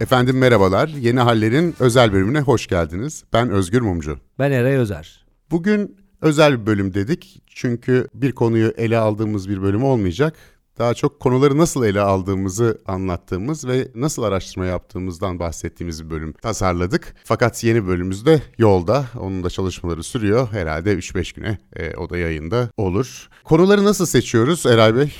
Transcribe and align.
Efendim 0.00 0.38
merhabalar. 0.38 0.88
Yeni 0.88 1.20
Haller'in 1.20 1.74
özel 1.80 2.12
bölümüne 2.12 2.40
hoş 2.40 2.66
geldiniz. 2.66 3.24
Ben 3.32 3.50
Özgür 3.50 3.80
Mumcu. 3.80 4.18
Ben 4.38 4.50
Eray 4.50 4.76
Özer. 4.76 5.26
Bugün 5.50 5.96
özel 6.22 6.60
bir 6.60 6.66
bölüm 6.66 6.94
dedik. 6.94 7.42
Çünkü 7.46 8.08
bir 8.14 8.32
konuyu 8.32 8.72
ele 8.76 8.98
aldığımız 8.98 9.48
bir 9.48 9.62
bölüm 9.62 9.84
olmayacak. 9.84 10.36
Daha 10.78 10.94
çok 10.94 11.20
konuları 11.20 11.58
nasıl 11.58 11.84
ele 11.84 12.00
aldığımızı 12.00 12.78
anlattığımız 12.86 13.66
ve 13.66 13.88
nasıl 13.94 14.22
araştırma 14.22 14.66
yaptığımızdan 14.66 15.38
bahsettiğimiz 15.38 16.04
bir 16.04 16.10
bölüm 16.10 16.32
tasarladık. 16.32 17.14
Fakat 17.24 17.64
yeni 17.64 17.86
bölümümüz 17.86 18.26
de 18.26 18.42
yolda. 18.58 19.04
Onun 19.18 19.44
da 19.44 19.50
çalışmaları 19.50 20.02
sürüyor. 20.02 20.48
Herhalde 20.52 20.94
3-5 20.94 21.34
güne 21.34 21.58
e, 21.76 21.96
o 21.96 22.10
da 22.10 22.18
yayında 22.18 22.68
olur. 22.76 23.28
Konuları 23.44 23.84
nasıl 23.84 24.06
seçiyoruz 24.06 24.66
Eray 24.66 24.94
Bey? 24.96 25.12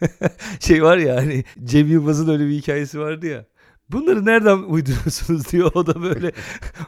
şey 0.60 0.82
var 0.82 0.96
ya 0.96 1.16
hani 1.16 1.44
Cem 1.64 1.86
Yılmaz'ın 1.86 2.28
öyle 2.28 2.46
bir 2.46 2.52
hikayesi 2.52 3.00
vardı 3.00 3.26
ya. 3.26 3.44
Bunları 3.92 4.24
nereden 4.24 4.58
uyduruyorsunuz 4.58 5.48
diyor. 5.52 5.70
O 5.74 5.86
da 5.86 6.02
böyle 6.02 6.32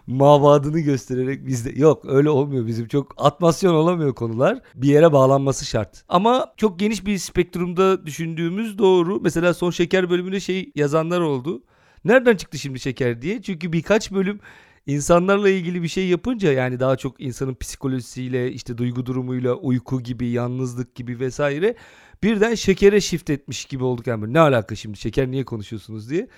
mavadını 0.07 0.81
göstererek 0.81 1.47
bizde. 1.47 1.81
Yok 1.81 2.05
öyle 2.09 2.31
olmuyor 2.31 2.67
bizim. 2.67 2.89
Çok 2.89 3.15
atmasyon 3.17 3.75
olamıyor 3.75 4.15
konular. 4.15 4.61
Bir 4.75 4.89
yere 4.89 5.13
bağlanması 5.13 5.65
şart. 5.65 6.05
Ama 6.09 6.53
çok 6.57 6.79
geniş 6.79 7.07
bir 7.07 7.19
spektrumda 7.19 8.07
düşündüğümüz 8.07 8.79
doğru. 8.79 9.21
Mesela 9.21 9.55
son 9.55 9.71
şeker 9.71 10.11
bölümünde 10.11 10.41
şey 10.41 10.73
yazanlar 10.75 11.21
oldu. 11.21 11.63
Nereden 12.05 12.37
çıktı 12.37 12.59
şimdi 12.59 12.81
şeker 12.81 13.23
diye. 13.23 13.43
Çünkü 13.43 13.73
birkaç 13.73 14.13
bölüm 14.13 14.41
insanlarla 14.87 15.49
ilgili 15.51 15.83
bir 15.83 15.89
şey 15.89 16.09
yapınca 16.09 16.53
yani 16.53 16.81
daha 16.81 16.97
çok 16.97 17.21
insanın 17.21 17.55
psikolojisiyle 17.55 18.53
işte 18.53 18.79
duygu 18.79 19.07
durumuyla 19.07 19.55
uyku 19.55 20.01
gibi 20.01 20.27
yalnızlık 20.29 20.95
gibi 20.95 21.21
vesaire 21.21 21.75
birden 22.23 22.55
şekere 22.55 23.01
shift 23.01 23.31
etmiş 23.31 23.65
gibi 23.65 23.85
olduk 23.85 24.07
yani 24.07 24.33
ne 24.33 24.41
alaka 24.41 24.75
şimdi 24.75 24.99
şeker 24.99 25.31
niye 25.31 25.45
konuşuyorsunuz 25.45 26.11
diye. 26.11 26.29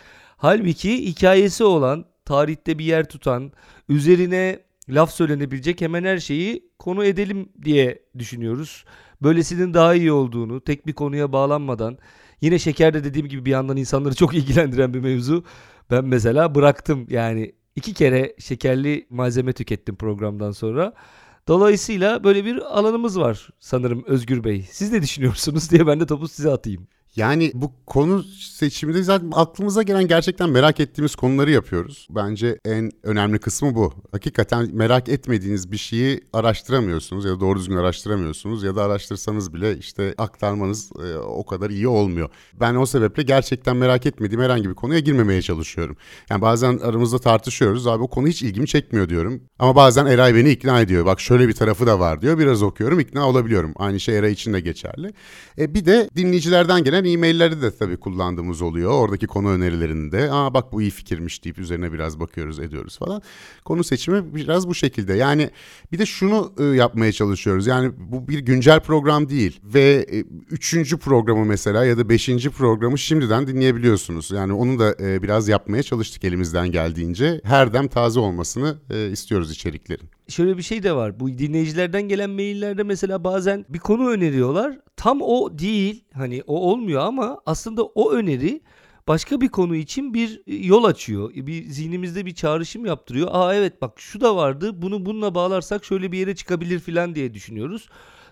Halbuki 0.41 1.07
hikayesi 1.07 1.65
olan, 1.65 2.05
tarihte 2.25 2.79
bir 2.79 2.85
yer 2.85 3.09
tutan, 3.09 3.53
üzerine 3.89 4.59
laf 4.89 5.13
söylenebilecek 5.13 5.81
hemen 5.81 6.05
her 6.05 6.19
şeyi 6.19 6.71
konu 6.79 7.05
edelim 7.05 7.49
diye 7.65 8.03
düşünüyoruz. 8.19 8.85
Böylesinin 9.23 9.75
daha 9.75 9.95
iyi 9.95 10.13
olduğunu, 10.13 10.61
tek 10.61 10.87
bir 10.87 10.93
konuya 10.93 11.33
bağlanmadan, 11.33 11.99
yine 12.41 12.59
şekerde 12.59 13.05
dediğim 13.05 13.29
gibi 13.29 13.45
bir 13.45 13.51
yandan 13.51 13.77
insanları 13.77 14.15
çok 14.15 14.35
ilgilendiren 14.39 14.95
bir 14.95 15.01
mevzu. 15.01 15.45
Ben 15.91 16.05
mesela 16.05 16.55
bıraktım 16.55 17.07
yani 17.11 17.53
iki 17.77 17.95
kere 17.95 18.35
şekerli 18.39 19.07
malzeme 19.11 19.53
tükettim 19.53 19.97
programdan 19.97 20.53
sonra. 20.53 20.93
Dolayısıyla 21.49 22.25
böyle 22.25 22.45
bir 22.45 22.79
alanımız 22.79 23.21
var 23.21 23.49
sanırım 23.59 24.05
Özgür 24.07 24.45
Bey. 24.45 24.67
Siz 24.71 24.93
ne 24.93 25.03
düşünüyorsunuz 25.03 25.71
diye 25.71 25.87
ben 25.87 26.01
de 26.01 26.07
topu 26.07 26.29
size 26.29 26.51
atayım. 26.51 26.87
Yani 27.17 27.53
bu 27.55 27.73
konu 27.87 28.23
seçiminde 28.41 29.03
zaten 29.03 29.31
aklımıza 29.35 29.83
gelen 29.83 30.09
gerçekten 30.09 30.51
merak 30.51 30.81
ettiğimiz 30.81 31.15
konuları 31.15 31.51
yapıyoruz. 31.51 32.09
Bence 32.11 32.59
en 32.65 32.91
önemli 33.03 33.39
kısmı 33.39 33.75
bu. 33.75 33.93
Hakikaten 34.13 34.71
merak 34.73 35.09
etmediğiniz 35.09 35.73
bir 35.73 35.77
şeyi 35.77 36.21
araştıramıyorsunuz 36.33 37.25
ya 37.25 37.31
da 37.31 37.41
doğru 37.41 37.59
düzgün 37.59 37.77
araştıramıyorsunuz 37.77 38.63
ya 38.63 38.77
da 38.77 38.83
araştırsanız 38.83 39.55
bile 39.55 39.79
işte 39.79 40.15
aktarmanız 40.19 40.91
e, 41.05 41.17
o 41.17 41.47
kadar 41.47 41.71
iyi 41.71 41.89
olmuyor. 41.89 42.29
Ben 42.61 42.75
o 42.75 42.87
sebeple 42.87 43.23
gerçekten 43.23 43.77
merak 43.77 44.07
etmediğim 44.07 44.43
herhangi 44.43 44.69
bir 44.69 44.75
konuya 44.75 45.01
girmemeye 45.01 45.43
çalışıyorum. 45.43 45.97
Yani 46.31 46.43
bazen 46.43 46.79
aramızda 46.79 47.19
tartışıyoruz. 47.19 47.87
Abi 47.87 48.03
o 48.03 48.09
konu 48.09 48.29
hiç 48.29 48.43
ilgimi 48.43 48.67
çekmiyor 48.67 49.09
diyorum. 49.09 49.43
Ama 49.59 49.77
bazen 49.77 50.07
Eray 50.07 50.35
beni 50.35 50.51
ikna 50.51 50.81
ediyor. 50.81 51.07
Bak 51.07 51.21
şöyle 51.21 51.49
bir 51.49 51.55
tarafı 51.55 51.87
da 51.87 52.01
var 52.01 52.23
diyor. 52.23 52.39
Biraz 52.39 52.63
okuyorum 52.63 53.01
ikna 53.01 53.29
olabiliyorum. 53.29 53.73
Aynı 53.77 54.01
şey 54.01 54.19
Eray 54.19 54.33
için 54.33 54.53
de 54.53 54.61
geçerli. 54.61 55.13
E, 55.59 55.75
bir 55.75 55.85
de 55.85 56.11
dinleyicilerden 56.17 56.85
gelen 56.85 57.00
gelen 57.01 57.15
e-mailleri 57.15 57.63
de 57.63 57.71
tabii 57.71 57.97
kullandığımız 57.97 58.63
oluyor. 58.63 58.91
Oradaki 58.91 59.27
konu 59.27 59.49
önerilerinde 59.49 60.29
aa 60.33 60.55
bak 60.55 60.73
bu 60.73 60.83
iyi 60.83 60.91
fikirmiş 60.91 61.45
deyip 61.45 61.59
üzerine 61.59 61.93
biraz 61.93 62.21
bakıyoruz 62.21 62.61
ediyoruz 62.61 62.99
falan. 62.99 63.23
Konu 63.65 63.85
seçimi 63.85 64.35
biraz 64.35 64.69
bu 64.69 64.75
şekilde. 64.75 65.15
Yani 65.15 65.51
bir 65.93 65.99
de 65.99 66.07
şunu 66.07 66.53
e, 66.59 66.65
yapmaya 66.65 67.13
çalışıyoruz. 67.13 67.67
Yani 67.67 67.93
bu 67.99 68.29
bir 68.29 68.39
güncel 68.39 68.81
program 68.81 69.29
değil 69.29 69.61
ve 69.65 70.07
e, 70.13 70.25
üçüncü 70.51 70.99
programı 70.99 71.45
mesela 71.45 71.85
ya 71.85 71.99
da 71.99 72.09
beşinci 72.09 72.51
programı 72.51 72.99
şimdiden 72.99 73.47
dinleyebiliyorsunuz. 73.47 74.31
Yani 74.31 74.53
onu 74.53 74.79
da 74.79 74.97
e, 75.01 75.23
biraz 75.23 75.49
yapmaya 75.49 75.83
çalıştık 75.83 76.25
elimizden 76.25 76.73
geldiğince. 76.73 77.41
Her 77.45 77.73
dem 77.73 77.89
taze 77.89 78.21
olmasını 78.21 78.79
istiyoruz 79.13 79.51
içeriklerin 79.51 80.11
şöyle 80.31 80.57
bir 80.57 80.63
şey 80.63 80.83
de 80.83 80.93
var. 80.97 81.21
Bu 81.21 81.39
dinleyicilerden 81.39 82.03
gelen 82.03 82.31
maillerde 82.31 82.83
mesela 82.83 83.25
bazen 83.25 83.65
bir 83.69 83.79
konu 83.79 84.09
öneriyorlar. 84.09 84.79
Tam 84.97 85.23
o 85.23 85.59
değil. 85.59 86.05
Hani 86.15 86.43
o 86.47 86.61
olmuyor 86.61 87.03
ama 87.03 87.41
aslında 87.47 87.85
o 87.85 88.13
öneri 88.13 88.61
başka 89.09 89.41
bir 89.41 89.49
konu 89.49 89.77
için 89.77 90.15
bir 90.15 90.43
e, 90.47 90.55
yol 90.55 90.85
açıyor. 90.85 91.31
Bir 91.35 91.65
zihnimizde 91.65 92.27
bir 92.27 92.35
çağrışım 92.35 92.87
yaptırıyor. 92.87 93.29
Aa 93.31 93.55
evet 93.55 93.83
bak 93.83 94.01
şu 94.01 94.21
da 94.21 94.37
vardı. 94.37 94.83
Bunu 94.83 95.07
bununla 95.07 95.35
bağlarsak 95.35 95.85
şöyle 95.85 96.13
bir 96.13 96.19
yere 96.19 96.35
çıkabilir 96.35 96.79
falan 96.79 97.15
diye 97.15 97.35
düşünüyoruz. 97.35 97.89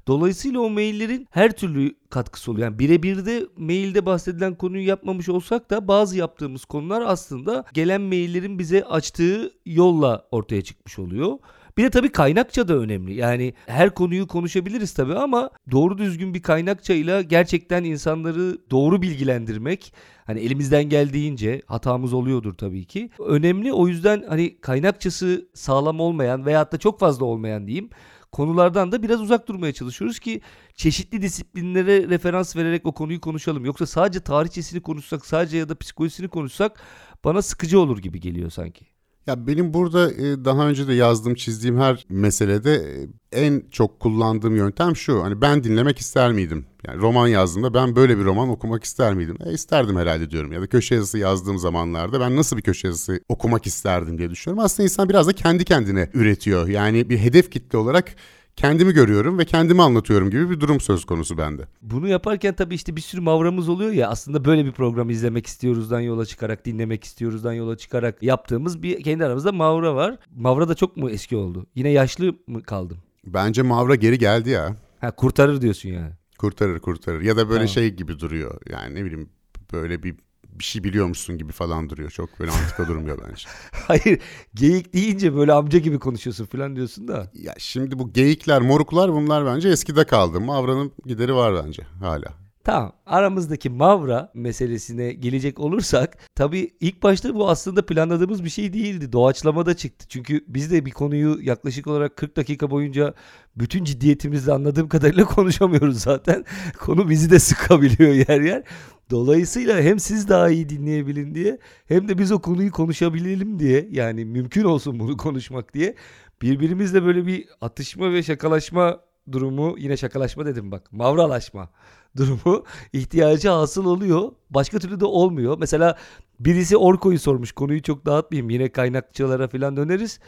Dolayısıyla 0.06 0.60
o 0.60 0.70
maillerin 0.70 1.28
her 1.30 1.56
türlü 1.56 1.94
katkısı 2.10 2.50
oluyor. 2.52 2.68
Yani 2.68 2.78
birebir 2.78 3.26
de 3.26 3.46
mailde 3.56 4.06
bahsedilen 4.06 4.54
konuyu 4.54 4.86
yapmamış 4.86 5.28
olsak 5.28 5.70
da 5.70 5.88
bazı 5.88 6.16
yaptığımız 6.16 6.64
konular 6.64 7.02
aslında 7.06 7.64
gelen 7.74 8.00
maillerin 8.00 8.58
bize 8.58 8.84
açtığı 8.84 9.52
yolla 9.66 10.28
ortaya 10.30 10.62
çıkmış 10.62 10.98
oluyor. 10.98 11.38
Bir 11.78 11.84
de 11.84 11.90
tabii 11.90 12.12
kaynakça 12.12 12.68
da 12.68 12.76
önemli. 12.76 13.14
Yani 13.14 13.54
her 13.66 13.94
konuyu 13.94 14.26
konuşabiliriz 14.26 14.94
tabii 14.94 15.14
ama 15.14 15.50
doğru 15.70 15.98
düzgün 15.98 16.34
bir 16.34 16.42
kaynakçayla 16.42 17.22
gerçekten 17.22 17.84
insanları 17.84 18.58
doğru 18.70 19.02
bilgilendirmek 19.02 19.92
hani 20.26 20.40
elimizden 20.40 20.84
geldiğince 20.84 21.62
hatamız 21.66 22.12
oluyordur 22.12 22.54
tabii 22.54 22.84
ki. 22.84 23.10
Önemli 23.18 23.72
o 23.72 23.88
yüzden 23.88 24.24
hani 24.28 24.60
kaynakçası 24.60 25.48
sağlam 25.54 26.00
olmayan 26.00 26.46
veyahut 26.46 26.72
da 26.72 26.78
çok 26.78 27.00
fazla 27.00 27.24
olmayan 27.24 27.66
diyeyim 27.66 27.90
konulardan 28.32 28.92
da 28.92 29.02
biraz 29.02 29.20
uzak 29.20 29.48
durmaya 29.48 29.72
çalışıyoruz 29.72 30.18
ki 30.18 30.40
çeşitli 30.74 31.22
disiplinlere 31.22 32.08
referans 32.08 32.56
vererek 32.56 32.86
o 32.86 32.92
konuyu 32.92 33.20
konuşalım. 33.20 33.64
Yoksa 33.64 33.86
sadece 33.86 34.20
tarihçesini 34.20 34.80
konuşsak, 34.80 35.26
sadece 35.26 35.56
ya 35.58 35.68
da 35.68 35.78
psikolojisini 35.78 36.28
konuşsak 36.28 36.80
bana 37.24 37.42
sıkıcı 37.42 37.80
olur 37.80 37.98
gibi 37.98 38.20
geliyor 38.20 38.50
sanki. 38.50 38.97
Ya 39.28 39.46
benim 39.46 39.74
burada 39.74 40.12
e, 40.12 40.44
daha 40.44 40.68
önce 40.68 40.88
de 40.88 40.94
yazdığım, 40.94 41.34
çizdiğim 41.34 41.80
her 41.80 42.06
meselede 42.08 42.74
e, 42.74 43.08
en 43.32 43.62
çok 43.70 44.00
kullandığım 44.00 44.56
yöntem 44.56 44.96
şu. 44.96 45.24
Hani 45.24 45.40
ben 45.40 45.64
dinlemek 45.64 45.98
ister 45.98 46.32
miydim? 46.32 46.66
Yani 46.86 47.00
roman 47.00 47.28
yazdığımda 47.28 47.74
ben 47.74 47.96
böyle 47.96 48.18
bir 48.18 48.24
roman 48.24 48.48
okumak 48.48 48.84
ister 48.84 49.14
miydim? 49.14 49.36
E, 49.46 49.52
isterdim 49.52 49.96
herhalde 49.96 50.30
diyorum. 50.30 50.52
Ya 50.52 50.60
da 50.60 50.66
köşe 50.66 50.94
yazısı 50.94 51.18
yazdığım 51.18 51.58
zamanlarda 51.58 52.20
ben 52.20 52.36
nasıl 52.36 52.56
bir 52.56 52.62
köşe 52.62 52.88
yazısı 52.88 53.20
okumak 53.28 53.66
isterdim 53.66 54.18
diye 54.18 54.30
düşünüyorum. 54.30 54.64
Aslında 54.64 54.84
insan 54.84 55.08
biraz 55.08 55.26
da 55.26 55.32
kendi 55.32 55.64
kendine 55.64 56.10
üretiyor. 56.14 56.68
Yani 56.68 57.10
bir 57.10 57.18
hedef 57.18 57.50
kitle 57.50 57.78
olarak 57.78 58.14
kendimi 58.58 58.92
görüyorum 58.92 59.38
ve 59.38 59.44
kendimi 59.44 59.82
anlatıyorum 59.82 60.30
gibi 60.30 60.50
bir 60.50 60.60
durum 60.60 60.80
söz 60.80 61.04
konusu 61.04 61.38
bende. 61.38 61.62
Bunu 61.82 62.08
yaparken 62.08 62.54
tabii 62.54 62.74
işte 62.74 62.96
bir 62.96 63.00
sürü 63.00 63.20
mavramız 63.20 63.68
oluyor 63.68 63.92
ya 63.92 64.08
aslında 64.08 64.44
böyle 64.44 64.64
bir 64.64 64.72
program 64.72 65.10
izlemek 65.10 65.46
istiyoruzdan 65.46 66.00
yola 66.00 66.26
çıkarak 66.26 66.64
dinlemek 66.64 67.04
istiyoruzdan 67.04 67.52
yola 67.52 67.76
çıkarak 67.76 68.22
yaptığımız 68.22 68.82
bir 68.82 69.02
kendi 69.02 69.24
aramızda 69.24 69.52
mavra 69.52 69.94
var. 69.94 70.18
Mavra 70.36 70.68
da 70.68 70.74
çok 70.74 70.96
mu 70.96 71.10
eski 71.10 71.36
oldu? 71.36 71.66
Yine 71.74 71.90
yaşlı 71.90 72.34
mı 72.46 72.62
kaldım? 72.62 72.98
Bence 73.26 73.62
mavra 73.62 73.94
geri 73.94 74.18
geldi 74.18 74.50
ya. 74.50 74.76
Ha 75.00 75.10
kurtarır 75.10 75.60
diyorsun 75.60 75.88
yani. 75.88 76.12
Kurtarır 76.38 76.78
kurtarır 76.78 77.20
ya 77.20 77.36
da 77.36 77.48
böyle 77.48 77.58
tamam. 77.58 77.68
şey 77.68 77.94
gibi 77.94 78.20
duruyor 78.20 78.60
yani 78.70 78.94
ne 78.94 79.04
bileyim 79.04 79.28
böyle 79.72 80.02
bir 80.02 80.14
bir 80.58 80.64
şey 80.64 80.84
biliyormuşsun 80.84 81.38
gibi 81.38 81.52
falan 81.52 81.90
duruyor. 81.90 82.10
Çok 82.10 82.40
böyle 82.40 82.50
antika 82.50 82.88
durmuyor 82.88 83.18
bence. 83.28 83.48
Hayır 83.72 84.20
geyik 84.54 84.94
deyince 84.94 85.36
böyle 85.36 85.52
amca 85.52 85.78
gibi 85.78 85.98
konuşuyorsun 85.98 86.44
falan 86.46 86.76
diyorsun 86.76 87.08
da. 87.08 87.30
Ya 87.34 87.54
şimdi 87.58 87.98
bu 87.98 88.12
geyikler 88.12 88.62
moruklar 88.62 89.12
bunlar 89.12 89.46
bence 89.46 89.68
eskide 89.68 90.06
kaldı. 90.06 90.40
Mavra'nın 90.40 90.92
gideri 91.06 91.34
var 91.34 91.64
bence 91.64 91.82
hala. 92.00 92.47
Tamam 92.68 92.92
aramızdaki 93.06 93.70
Mavra 93.70 94.30
meselesine 94.34 95.12
gelecek 95.12 95.60
olursak 95.60 96.18
tabii 96.34 96.70
ilk 96.80 97.02
başta 97.02 97.34
bu 97.34 97.48
aslında 97.50 97.86
planladığımız 97.86 98.44
bir 98.44 98.50
şey 98.50 98.72
değildi. 98.72 99.12
Doğaçlamada 99.12 99.76
çıktı. 99.76 100.06
Çünkü 100.08 100.44
biz 100.48 100.70
de 100.70 100.86
bir 100.86 100.90
konuyu 100.90 101.38
yaklaşık 101.42 101.86
olarak 101.86 102.16
40 102.16 102.36
dakika 102.36 102.70
boyunca 102.70 103.14
bütün 103.56 103.84
ciddiyetimizle 103.84 104.52
anladığım 104.52 104.88
kadarıyla 104.88 105.24
konuşamıyoruz 105.34 106.00
zaten. 106.00 106.44
Konu 106.78 107.08
bizi 107.10 107.30
de 107.30 107.38
sıkabiliyor 107.38 108.12
yer 108.12 108.40
yer. 108.40 108.62
Dolayısıyla 109.10 109.80
hem 109.80 109.98
siz 109.98 110.28
daha 110.28 110.50
iyi 110.50 110.68
dinleyebilin 110.68 111.34
diye 111.34 111.58
hem 111.86 112.08
de 112.08 112.18
biz 112.18 112.32
o 112.32 112.42
konuyu 112.42 112.72
konuşabilelim 112.72 113.58
diye 113.58 113.88
yani 113.90 114.24
mümkün 114.24 114.64
olsun 114.64 115.00
bunu 115.00 115.16
konuşmak 115.16 115.74
diye 115.74 115.94
birbirimizle 116.42 117.04
böyle 117.04 117.26
bir 117.26 117.48
atışma 117.60 118.12
ve 118.12 118.22
şakalaşma 118.22 119.07
durumu 119.32 119.74
yine 119.78 119.96
şakalaşma 119.96 120.46
dedim 120.46 120.70
bak 120.70 120.92
mavralaşma 120.92 121.70
durumu 122.16 122.64
ihtiyacı 122.92 123.48
hasıl 123.48 123.84
oluyor. 123.84 124.32
Başka 124.50 124.78
türlü 124.78 125.00
de 125.00 125.04
olmuyor. 125.04 125.56
Mesela 125.58 125.96
birisi 126.40 126.76
Orko'yu 126.76 127.18
sormuş. 127.18 127.52
Konuyu 127.52 127.82
çok 127.82 128.06
dağıtmayayım. 128.06 128.50
Yine 128.50 128.68
kaynakçılara 128.68 129.48
falan 129.48 129.76
döneriz. 129.76 130.20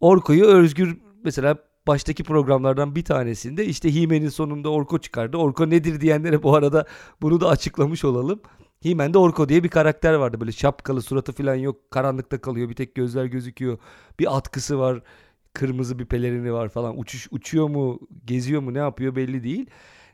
Orko'yu 0.00 0.44
Özgür 0.44 0.98
mesela 1.24 1.56
baştaki 1.86 2.24
programlardan 2.24 2.94
bir 2.94 3.04
tanesinde 3.04 3.64
işte 3.64 3.94
Hime'nin 3.94 4.28
sonunda 4.28 4.68
Orko 4.68 4.98
çıkardı. 4.98 5.36
Orko 5.36 5.70
nedir 5.70 6.00
diyenlere 6.00 6.42
bu 6.42 6.54
arada 6.54 6.86
bunu 7.22 7.40
da 7.40 7.48
açıklamış 7.48 8.04
olalım. 8.04 8.40
He-Man'de 8.82 9.18
Orko 9.18 9.48
diye 9.48 9.64
bir 9.64 9.68
karakter 9.68 10.14
vardı. 10.14 10.40
Böyle 10.40 10.52
şapkalı 10.52 11.02
suratı 11.02 11.32
falan 11.32 11.54
yok. 11.54 11.90
Karanlıkta 11.90 12.40
kalıyor. 12.40 12.68
Bir 12.68 12.74
tek 12.74 12.94
gözler 12.94 13.24
gözüküyor. 13.24 13.78
Bir 14.18 14.36
atkısı 14.36 14.78
var. 14.78 15.02
Kırmızı 15.54 15.98
bir 15.98 16.06
pelerini 16.06 16.52
var 16.52 16.68
falan. 16.68 16.98
Uçuş 16.98 17.28
uçuyor 17.30 17.68
mu, 17.68 18.00
geziyor 18.24 18.62
mu, 18.62 18.74
ne 18.74 18.78
yapıyor 18.78 19.16
belli 19.16 19.44
değil. 19.44 19.66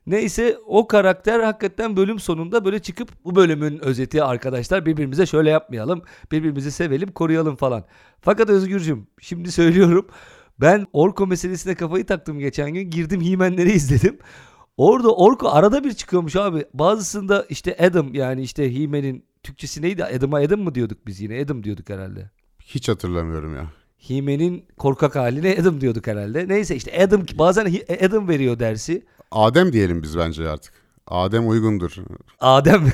Neyse 0.07 0.59
o 0.67 0.87
karakter 0.87 1.41
hakikaten 1.41 1.97
bölüm 1.97 2.19
sonunda 2.19 2.65
böyle 2.65 2.79
çıkıp 2.79 3.09
bu 3.25 3.37
bölümün 3.37 3.79
özeti 3.79 4.23
arkadaşlar 4.23 4.87
birbirimize 4.87 5.27
şöyle 5.27 5.51
yapmayalım. 5.51 6.03
Birbirimizi 6.33 6.73
sevelim, 6.73 7.13
koruyalım 7.13 7.57
falan. 7.57 7.85
Fakat 8.21 8.51
Özgürcüm 8.51 9.07
şimdi 9.21 9.53
söylüyorum. 9.53 10.07
Ben 10.61 10.87
Orko 10.93 11.27
meselesine 11.27 11.75
kafayı 11.75 12.07
taktım 12.07 12.39
geçen 12.39 12.71
gün. 12.75 12.91
Girdim 12.91 13.21
He-Man'leri 13.21 13.73
izledim. 13.73 14.19
Orada 14.77 15.15
Orko 15.15 15.49
arada 15.49 15.85
bir 15.85 15.93
çıkıyormuş 15.93 16.37
abi. 16.37 16.65
Bazısında 16.75 17.47
işte 17.49 17.77
Adam 17.81 18.15
yani 18.15 18.43
işte 18.43 18.75
He-Man'in 18.77 19.25
Türkçesi 19.43 19.83
neydi? 19.83 20.05
Adam'a 20.05 20.39
Adam 20.39 20.61
mı 20.61 20.75
diyorduk 20.75 21.07
biz 21.07 21.21
yine? 21.21 21.41
Adam 21.43 21.65
diyorduk 21.65 21.89
herhalde. 21.91 22.31
Hiç 22.61 22.89
hatırlamıyorum 22.89 23.57
ya. 23.57 23.67
He-Man'in 23.99 24.65
korkak 24.79 25.17
haline 25.17 25.57
Adam 25.61 25.81
diyorduk 25.81 26.07
herhalde. 26.07 26.49
Neyse 26.49 26.77
işte 26.77 27.03
Adam 27.05 27.23
bazen 27.35 27.75
Adam 28.07 28.29
veriyor 28.29 28.59
dersi. 28.59 29.03
Adem 29.31 29.73
diyelim 29.73 30.03
biz 30.03 30.19
bence 30.19 30.49
artık. 30.49 30.73
Adem 31.07 31.49
uygundur. 31.49 31.93
Adem 32.41 32.87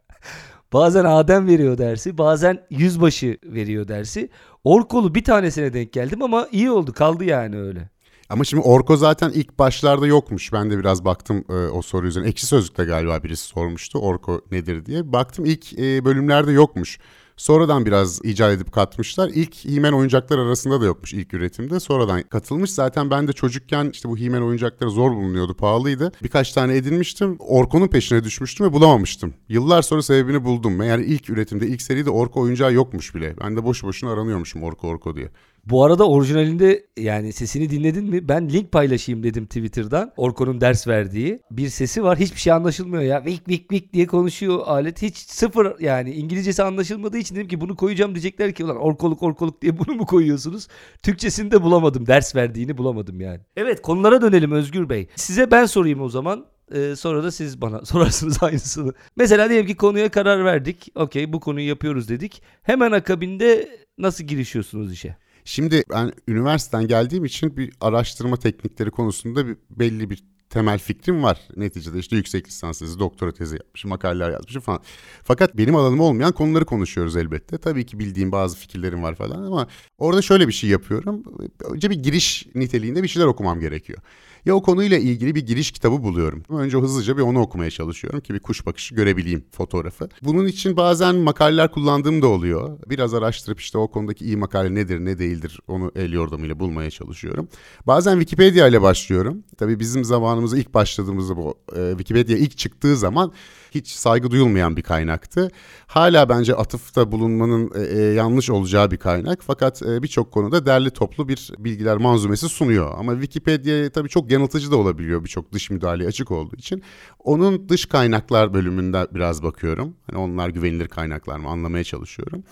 bazen 0.72 1.04
Adem 1.04 1.46
veriyor 1.46 1.78
dersi, 1.78 2.18
bazen 2.18 2.58
yüzbaşı 2.70 3.38
veriyor 3.44 3.88
dersi. 3.88 4.30
Orkolu 4.64 5.14
bir 5.14 5.24
tanesine 5.24 5.72
denk 5.72 5.92
geldim 5.92 6.22
ama 6.22 6.48
iyi 6.52 6.70
oldu 6.70 6.92
kaldı 6.92 7.24
yani 7.24 7.58
öyle. 7.58 7.88
Ama 8.28 8.44
şimdi 8.44 8.62
Orko 8.62 8.96
zaten 8.96 9.30
ilk 9.30 9.58
başlarda 9.58 10.06
yokmuş. 10.06 10.52
Ben 10.52 10.70
de 10.70 10.78
biraz 10.78 11.04
baktım 11.04 11.44
e, 11.48 11.52
o 11.52 11.82
soru 11.82 12.06
üzerine. 12.06 12.28
Ekşi 12.28 12.46
Sözlük'te 12.46 12.84
galiba 12.84 13.22
birisi 13.22 13.46
sormuştu 13.46 13.98
Orko 13.98 14.40
nedir 14.50 14.86
diye. 14.86 15.12
Baktım 15.12 15.44
ilk 15.44 15.78
e, 15.78 16.04
bölümlerde 16.04 16.52
yokmuş. 16.52 16.98
Sonradan 17.36 17.86
biraz 17.86 18.24
icat 18.24 18.52
edip 18.52 18.72
katmışlar. 18.72 19.28
İlk 19.28 19.64
He-Man 19.64 19.94
oyuncaklar 19.94 20.38
arasında 20.38 20.80
da 20.80 20.84
yokmuş 20.84 21.12
ilk 21.12 21.34
üretimde. 21.34 21.80
Sonradan 21.80 22.22
katılmış. 22.22 22.70
Zaten 22.70 23.10
ben 23.10 23.28
de 23.28 23.32
çocukken 23.32 23.90
işte 23.92 24.08
bu 24.08 24.18
He-Man 24.18 24.42
oyuncakları 24.42 24.90
zor 24.90 25.10
bulunuyordu, 25.10 25.54
pahalıydı. 25.54 26.12
Birkaç 26.22 26.52
tane 26.52 26.76
edinmiştim. 26.76 27.36
Orko'nun 27.38 27.88
peşine 27.88 28.24
düşmüştüm 28.24 28.66
ve 28.66 28.72
bulamamıştım. 28.72 29.34
Yıllar 29.48 29.82
sonra 29.82 30.02
sebebini 30.02 30.44
buldum. 30.44 30.76
Meğer 30.76 30.98
ilk 30.98 31.30
üretimde, 31.30 31.66
ilk 31.66 31.82
seride 31.82 32.10
Orko 32.10 32.40
oyuncağı 32.40 32.72
yokmuş 32.72 33.14
bile. 33.14 33.34
Ben 33.40 33.56
de 33.56 33.64
boşu 33.64 33.86
boşuna 33.86 34.12
aranıyormuşum 34.12 34.62
Orko 34.62 34.88
Orko 34.88 35.16
diye. 35.16 35.30
Bu 35.66 35.84
arada 35.84 36.08
orijinalinde 36.08 36.86
yani 36.96 37.32
sesini 37.32 37.70
dinledin 37.70 38.04
mi? 38.04 38.28
Ben 38.28 38.48
link 38.48 38.72
paylaşayım 38.72 39.22
dedim 39.22 39.46
Twitter'dan. 39.46 40.12
Orko'nun 40.16 40.60
ders 40.60 40.88
verdiği. 40.88 41.40
Bir 41.50 41.68
sesi 41.68 42.04
var. 42.04 42.18
Hiçbir 42.18 42.40
şey 42.40 42.52
anlaşılmıyor 42.52 43.02
ya. 43.02 43.24
Vik 43.24 43.48
vik 43.48 43.72
vik 43.72 43.92
diye 43.92 44.06
konuşuyor 44.06 44.60
alet. 44.66 45.02
Hiç 45.02 45.16
sıfır 45.16 45.80
yani 45.80 46.12
İngilizcesi 46.12 46.62
anlaşılmadığı 46.62 47.18
için 47.24 47.36
dedim 47.36 47.48
ki 47.48 47.60
bunu 47.60 47.76
koyacağım 47.76 48.14
diyecekler 48.14 48.54
ki 48.54 48.64
ulan 48.64 48.76
orkoluk 48.76 49.22
orkoluk 49.22 49.62
diye 49.62 49.78
bunu 49.78 49.94
mu 49.94 50.06
koyuyorsunuz? 50.06 50.68
Türkçesini 51.02 51.50
de 51.50 51.62
bulamadım. 51.62 52.06
Ders 52.06 52.36
verdiğini 52.36 52.78
bulamadım 52.78 53.20
yani. 53.20 53.40
Evet 53.56 53.82
konulara 53.82 54.22
dönelim 54.22 54.52
Özgür 54.52 54.88
Bey. 54.88 55.08
Size 55.16 55.50
ben 55.50 55.66
sorayım 55.66 56.00
o 56.00 56.08
zaman. 56.08 56.46
Ee, 56.72 56.96
sonra 56.96 57.22
da 57.22 57.30
siz 57.30 57.60
bana 57.60 57.84
sorarsınız 57.84 58.42
aynısını. 58.42 58.92
Mesela 59.16 59.50
diyelim 59.50 59.66
ki 59.66 59.76
konuya 59.76 60.10
karar 60.10 60.44
verdik. 60.44 60.92
Okey 60.94 61.32
bu 61.32 61.40
konuyu 61.40 61.68
yapıyoruz 61.68 62.08
dedik. 62.08 62.42
Hemen 62.62 62.92
akabinde 62.92 63.78
nasıl 63.98 64.24
girişiyorsunuz 64.24 64.92
işe? 64.92 65.16
Şimdi 65.44 65.82
ben 65.90 66.12
üniversiteden 66.28 66.88
geldiğim 66.88 67.24
için 67.24 67.56
bir 67.56 67.72
araştırma 67.80 68.36
teknikleri 68.36 68.90
konusunda 68.90 69.46
bir, 69.46 69.56
belli 69.70 70.10
bir 70.10 70.24
temel 70.54 70.78
fikrim 70.78 71.22
var. 71.22 71.40
Neticede 71.56 71.98
işte 71.98 72.16
yüksek 72.16 72.48
lisans 72.48 72.78
tezi, 72.78 72.98
doktora 72.98 73.32
tezi 73.32 73.56
yapmışım, 73.56 73.88
makaleler 73.88 74.30
yazmışım 74.30 74.62
falan. 74.62 74.80
Fakat 75.24 75.56
benim 75.56 75.76
alanım 75.76 76.00
olmayan 76.00 76.32
konuları 76.32 76.64
konuşuyoruz 76.64 77.16
elbette. 77.16 77.58
Tabii 77.58 77.86
ki 77.86 77.98
bildiğim 77.98 78.32
bazı 78.32 78.56
fikirlerim 78.56 79.02
var 79.02 79.14
falan 79.14 79.42
ama 79.42 79.66
orada 79.98 80.22
şöyle 80.22 80.48
bir 80.48 80.52
şey 80.52 80.70
yapıyorum. 80.70 81.22
Önce 81.70 81.90
bir 81.90 82.02
giriş 82.02 82.46
niteliğinde 82.54 83.02
bir 83.02 83.08
şeyler 83.08 83.26
okumam 83.26 83.60
gerekiyor 83.60 83.98
ya 84.46 84.54
o 84.54 84.62
konuyla 84.62 84.98
ilgili 84.98 85.34
bir 85.34 85.46
giriş 85.46 85.72
kitabı 85.72 86.02
buluyorum. 86.02 86.42
Önce 86.48 86.78
hızlıca 86.78 87.16
bir 87.16 87.22
onu 87.22 87.40
okumaya 87.40 87.70
çalışıyorum 87.70 88.20
ki 88.20 88.34
bir 88.34 88.40
kuş 88.40 88.66
bakışı 88.66 88.94
görebileyim 88.94 89.44
fotoğrafı. 89.50 90.08
Bunun 90.22 90.46
için 90.46 90.76
bazen 90.76 91.16
makaleler 91.16 91.70
kullandığım 91.70 92.22
da 92.22 92.26
oluyor. 92.26 92.78
Biraz 92.90 93.14
araştırıp 93.14 93.60
işte 93.60 93.78
o 93.78 93.88
konudaki 93.90 94.24
iyi 94.24 94.36
makale 94.36 94.74
nedir 94.74 95.00
ne 95.00 95.18
değildir 95.18 95.60
onu 95.68 95.92
el 95.96 96.12
yordamıyla 96.12 96.60
bulmaya 96.60 96.90
çalışıyorum. 96.90 97.48
Bazen 97.86 98.18
Wikipedia 98.18 98.68
ile 98.68 98.82
başlıyorum. 98.82 99.44
Tabii 99.58 99.80
bizim 99.80 100.04
zamanımızda 100.46 100.58
ilk 100.58 100.74
başladığımızda 100.74 101.36
bu 101.36 101.54
e, 101.76 101.90
Wikipedia 101.90 102.36
ilk 102.36 102.58
çıktığı 102.58 102.96
zaman 102.96 103.32
hiç 103.70 103.88
saygı 103.88 104.30
duyulmayan 104.30 104.76
bir 104.76 104.82
kaynaktı. 104.82 105.50
Hala 105.86 106.28
bence 106.28 106.54
atıfta 106.54 107.12
bulunmanın 107.12 107.70
e, 107.74 107.82
e, 107.82 108.14
yanlış 108.14 108.50
olacağı 108.50 108.90
bir 108.90 108.96
kaynak. 108.96 109.40
Fakat 109.42 109.82
e, 109.82 110.02
birçok 110.02 110.32
konuda 110.32 110.66
derli 110.66 110.90
toplu 110.90 111.28
bir 111.28 111.52
bilgiler 111.58 111.96
manzumesi 111.96 112.48
sunuyor. 112.48 112.94
Ama 112.98 113.12
Wikipedia 113.12 113.90
tabii 113.90 114.08
çok 114.08 114.30
yanıltıcı 114.30 114.70
da 114.70 114.76
olabiliyor 114.76 115.24
birçok 115.24 115.52
dış 115.52 115.70
müdahaleye 115.70 116.08
açık 116.08 116.30
olduğu 116.30 116.56
için. 116.56 116.82
Onun 117.18 117.68
dış 117.68 117.86
kaynaklar 117.86 118.54
bölümünde 118.54 119.06
biraz 119.14 119.42
bakıyorum. 119.42 119.96
Hani 120.06 120.18
onlar 120.18 120.48
güvenilir 120.48 120.88
kaynaklar 120.88 121.38
mı 121.38 121.48
anlamaya 121.48 121.84
çalışıyorum. 121.84 122.44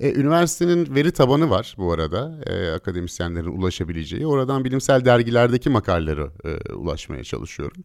E, 0.00 0.12
üniversitenin 0.12 0.94
veri 0.94 1.12
tabanı 1.12 1.50
var 1.50 1.74
bu 1.78 1.92
arada 1.92 2.40
e, 2.46 2.70
akademisyenlerin 2.70 3.58
ulaşabileceği. 3.58 4.26
Oradan 4.26 4.64
bilimsel 4.64 5.04
dergilerdeki 5.04 5.70
makalelere 5.70 6.26
e, 6.44 6.72
ulaşmaya 6.72 7.24
çalışıyorum. 7.24 7.84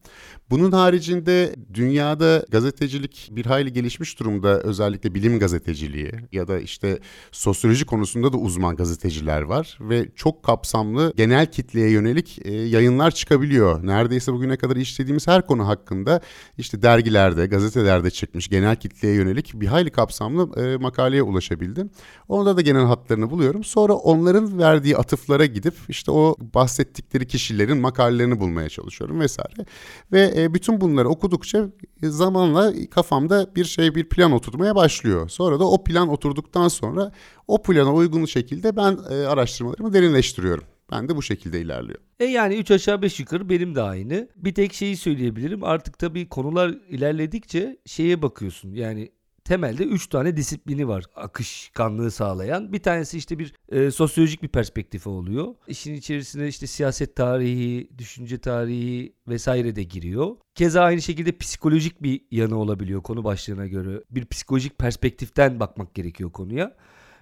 Bunun 0.49 0.71
haricinde 0.71 1.55
dünyada 1.73 2.45
gazetecilik 2.49 3.29
bir 3.31 3.45
hayli 3.45 3.73
gelişmiş 3.73 4.19
durumda 4.19 4.61
özellikle 4.61 5.13
bilim 5.15 5.39
gazeteciliği 5.39 6.11
ya 6.31 6.47
da 6.47 6.59
işte 6.59 6.99
sosyoloji 7.31 7.85
konusunda 7.85 8.33
da 8.33 8.37
uzman 8.37 8.75
gazeteciler 8.75 9.41
var 9.41 9.77
ve 9.81 10.09
çok 10.15 10.43
kapsamlı 10.43 11.13
genel 11.15 11.51
kitleye 11.51 11.89
yönelik 11.89 12.39
e, 12.45 12.53
yayınlar 12.53 13.11
çıkabiliyor. 13.11 13.87
Neredeyse 13.87 14.33
bugüne 14.33 14.57
kadar 14.57 14.75
işlediğimiz 14.75 15.27
her 15.27 15.47
konu 15.47 15.67
hakkında 15.67 16.21
işte 16.57 16.81
dergilerde, 16.81 17.45
gazetelerde 17.45 18.11
çıkmış 18.11 18.47
genel 18.47 18.75
kitleye 18.75 19.15
yönelik 19.15 19.51
bir 19.53 19.67
hayli 19.67 19.91
kapsamlı 19.91 20.61
e, 20.61 20.77
makaleye 20.77 21.23
ulaşabildim. 21.23 21.89
Onda 22.27 22.57
da 22.57 22.61
genel 22.61 22.85
hatlarını 22.85 23.29
buluyorum. 23.29 23.63
Sonra 23.63 23.93
onların 23.93 24.59
verdiği 24.59 24.97
atıflara 24.97 25.45
gidip 25.45 25.73
işte 25.89 26.11
o 26.11 26.35
bahsettikleri 26.39 27.27
kişilerin 27.27 27.77
makalelerini 27.77 28.39
bulmaya 28.39 28.69
çalışıyorum 28.69 29.19
vesaire. 29.19 29.65
Ve 30.11 30.33
e, 30.37 30.53
bütün 30.53 30.81
bunları 30.81 31.09
okudukça 31.09 31.69
zamanla 32.03 32.73
kafamda 32.91 33.55
bir 33.55 33.65
şey 33.65 33.95
bir 33.95 34.09
plan 34.09 34.31
oturmaya 34.31 34.75
başlıyor. 34.75 35.29
Sonra 35.29 35.59
da 35.59 35.69
o 35.69 35.83
plan 35.83 36.09
oturduktan 36.09 36.67
sonra 36.67 37.11
o 37.47 37.61
plana 37.61 37.93
uygun 37.93 38.25
şekilde 38.25 38.75
ben 38.75 38.97
e, 39.09 39.15
araştırmalarımı 39.15 39.93
derinleştiriyorum. 39.93 40.63
Ben 40.91 41.09
de 41.09 41.15
bu 41.15 41.21
şekilde 41.21 41.61
ilerliyor. 41.61 41.99
E 42.19 42.25
yani 42.25 42.55
3 42.55 42.71
aşağı 42.71 43.01
5 43.01 43.19
yukarı 43.19 43.49
benim 43.49 43.75
de 43.75 43.81
aynı. 43.81 44.27
Bir 44.35 44.53
tek 44.53 44.73
şeyi 44.73 44.97
söyleyebilirim. 44.97 45.63
Artık 45.63 45.99
tabii 45.99 46.29
konular 46.29 46.69
ilerledikçe 46.89 47.77
şeye 47.85 48.21
bakıyorsun. 48.21 48.73
Yani 48.73 49.09
temelde 49.45 49.83
3 49.83 50.07
tane 50.07 50.37
disiplini 50.37 50.87
var 50.87 51.05
akışkanlığı 51.15 52.11
sağlayan. 52.11 52.73
Bir 52.73 52.83
tanesi 52.83 53.17
işte 53.17 53.39
bir 53.39 53.53
e, 53.69 53.91
sosyolojik 53.91 54.43
bir 54.43 54.47
perspektifi 54.47 55.09
oluyor. 55.09 55.55
İşin 55.67 55.93
içerisine 55.93 56.47
işte 56.47 56.67
siyaset 56.67 57.15
tarihi, 57.15 57.89
düşünce 57.97 58.37
tarihi 58.37 59.15
vesaire 59.27 59.75
de 59.75 59.83
giriyor. 59.83 60.35
Keza 60.55 60.81
aynı 60.81 61.01
şekilde 61.01 61.37
psikolojik 61.37 62.03
bir 62.03 62.21
yanı 62.31 62.57
olabiliyor 62.57 63.03
konu 63.03 63.23
başlığına 63.23 63.67
göre. 63.67 64.03
Bir 64.11 64.25
psikolojik 64.25 64.77
perspektiften 64.77 65.59
bakmak 65.59 65.95
gerekiyor 65.95 66.31
konuya. 66.31 66.75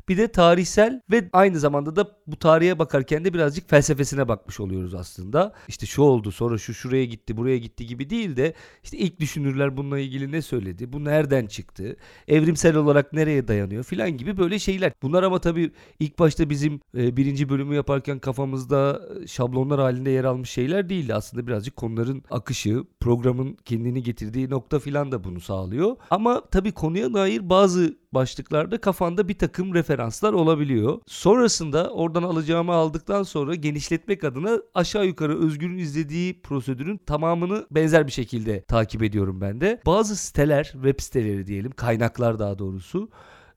Bir 0.10 0.18
de 0.18 0.28
tarihsel 0.28 1.02
ve 1.12 1.30
aynı 1.34 1.60
zamanda 1.60 1.96
da 1.96 2.12
bu 2.28 2.36
tarihe 2.36 2.80
bakarken 2.80 3.26
de 3.26 3.34
birazcık 3.34 3.70
felsefesine 3.70 4.28
bakmış 4.28 4.60
oluyoruz 4.60 4.96
aslında. 4.96 5.54
İşte 5.68 5.86
şu 5.86 6.02
oldu 6.02 6.32
sonra 6.32 6.58
şu 6.58 6.74
şuraya 6.74 7.06
gitti 7.06 7.38
buraya 7.38 7.58
gitti 7.58 7.88
gibi 7.88 8.10
değil 8.10 8.36
de 8.36 8.54
işte 8.84 8.98
ilk 8.98 9.20
düşünürler 9.20 9.78
bununla 9.78 10.00
ilgili 10.00 10.32
ne 10.32 10.42
söyledi? 10.42 10.94
Bu 10.94 11.04
nereden 11.04 11.46
çıktı? 11.46 11.96
Evrimsel 12.28 12.76
olarak 12.76 13.14
nereye 13.14 13.48
dayanıyor 13.48 13.84
filan 13.84 14.18
gibi 14.18 14.38
böyle 14.38 14.60
şeyler. 14.60 14.92
Bunlar 15.02 15.24
ama 15.24 15.40
tabii 15.40 15.72
ilk 16.00 16.20
başta 16.20 16.50
bizim 16.50 16.80
e, 16.98 17.18
birinci 17.18 17.50
bölümü 17.50 17.76
yaparken 17.76 18.20
kafamızda 18.20 19.02
e, 19.24 19.28
şablonlar 19.28 19.80
halinde 19.80 20.10
yer 20.10 20.24
almış 20.24 20.50
şeyler 20.50 20.90
değildi. 20.90 21.14
Aslında 21.14 21.48
birazcık 21.48 21.76
konuların 21.76 22.24
akışı, 22.32 22.84
programın 23.00 23.58
kendini 23.66 24.04
getirdiği 24.04 24.50
nokta 24.50 24.80
filan 24.80 25.12
da 25.12 25.24
bunu 25.24 25.40
sağlıyor. 25.40 25.96
Ama 26.10 26.42
tabii 26.52 26.72
konuya 26.72 27.14
dair 27.14 27.50
bazı 27.50 28.01
başlıklarda 28.14 28.82
kafanda 28.82 29.28
bir 29.28 29.38
takım 29.38 29.74
referanslar 29.74 30.34
olabiliyor. 30.34 31.00
Sonrasında 31.08 31.90
oradan 31.90 32.24
alacağımı 32.24 32.74
aldıktan 32.74 33.24
sonra 33.24 33.56
genişletmek 33.56 34.24
adına 34.24 34.58
aşağı 34.74 35.06
yukarı 35.06 35.40
Özgür'ün 35.40 35.78
izlediği 35.78 36.42
prosedürün 36.42 36.98
tamamını 36.98 37.68
benzer 37.72 38.08
bir 38.08 38.12
şekilde 38.12 38.64
takip 38.64 39.04
ediyorum 39.04 39.42
ben 39.42 39.62
de. 39.62 39.82
Bazı 39.86 40.16
siteler, 40.16 40.64
web 40.64 41.00
siteleri 41.00 41.48
diyelim, 41.48 41.72
kaynaklar 41.72 42.40
daha 42.40 42.60
doğrusu 42.60 43.10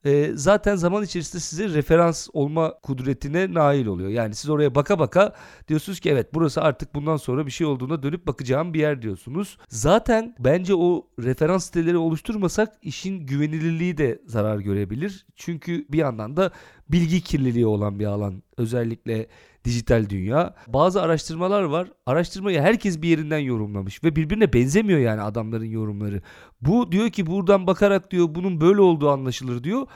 e, 0.05 0.31
zaten 0.35 0.75
zaman 0.75 1.03
içerisinde 1.03 1.41
size 1.41 1.69
referans 1.69 2.27
olma 2.33 2.79
kudretine 2.83 3.53
nail 3.53 3.85
oluyor. 3.85 4.09
Yani 4.09 4.35
siz 4.35 4.49
oraya 4.49 4.75
baka 4.75 4.99
baka 4.99 5.33
diyorsunuz 5.67 5.99
ki 5.99 6.09
evet 6.09 6.33
burası 6.33 6.61
artık 6.61 6.95
bundan 6.95 7.17
sonra 7.17 7.45
bir 7.45 7.51
şey 7.51 7.67
olduğunda 7.67 8.03
dönüp 8.03 8.27
bakacağım 8.27 8.73
bir 8.73 8.79
yer 8.79 9.01
diyorsunuz. 9.01 9.57
Zaten 9.67 10.35
bence 10.39 10.75
o 10.75 11.07
referans 11.19 11.65
siteleri 11.65 11.97
oluşturmasak 11.97 12.73
işin 12.81 13.25
güvenilirliği 13.25 13.97
de 13.97 14.21
zarar 14.25 14.59
görebilir. 14.59 15.25
Çünkü 15.35 15.85
bir 15.89 15.97
yandan 15.97 16.37
da 16.37 16.51
bilgi 16.89 17.21
kirliliği 17.21 17.65
olan 17.65 17.99
bir 17.99 18.05
alan. 18.05 18.43
Özellikle 18.57 19.27
dijital 19.65 20.09
dünya. 20.09 20.55
Bazı 20.67 21.01
araştırmalar 21.01 21.63
var. 21.63 21.91
Araştırmayı 22.05 22.61
herkes 22.61 23.01
bir 23.01 23.09
yerinden 23.09 23.39
yorumlamış 23.39 24.03
ve 24.03 24.15
birbirine 24.15 24.53
benzemiyor 24.53 24.99
yani 24.99 25.21
adamların 25.21 25.65
yorumları. 25.65 26.21
Bu 26.61 26.91
diyor 26.91 27.09
ki 27.09 27.25
buradan 27.25 27.67
bakarak 27.67 28.11
diyor 28.11 28.27
bunun 28.35 28.61
böyle 28.61 28.81
olduğu 28.81 29.09
anlaşılır 29.09 29.63
diyor. 29.63 29.87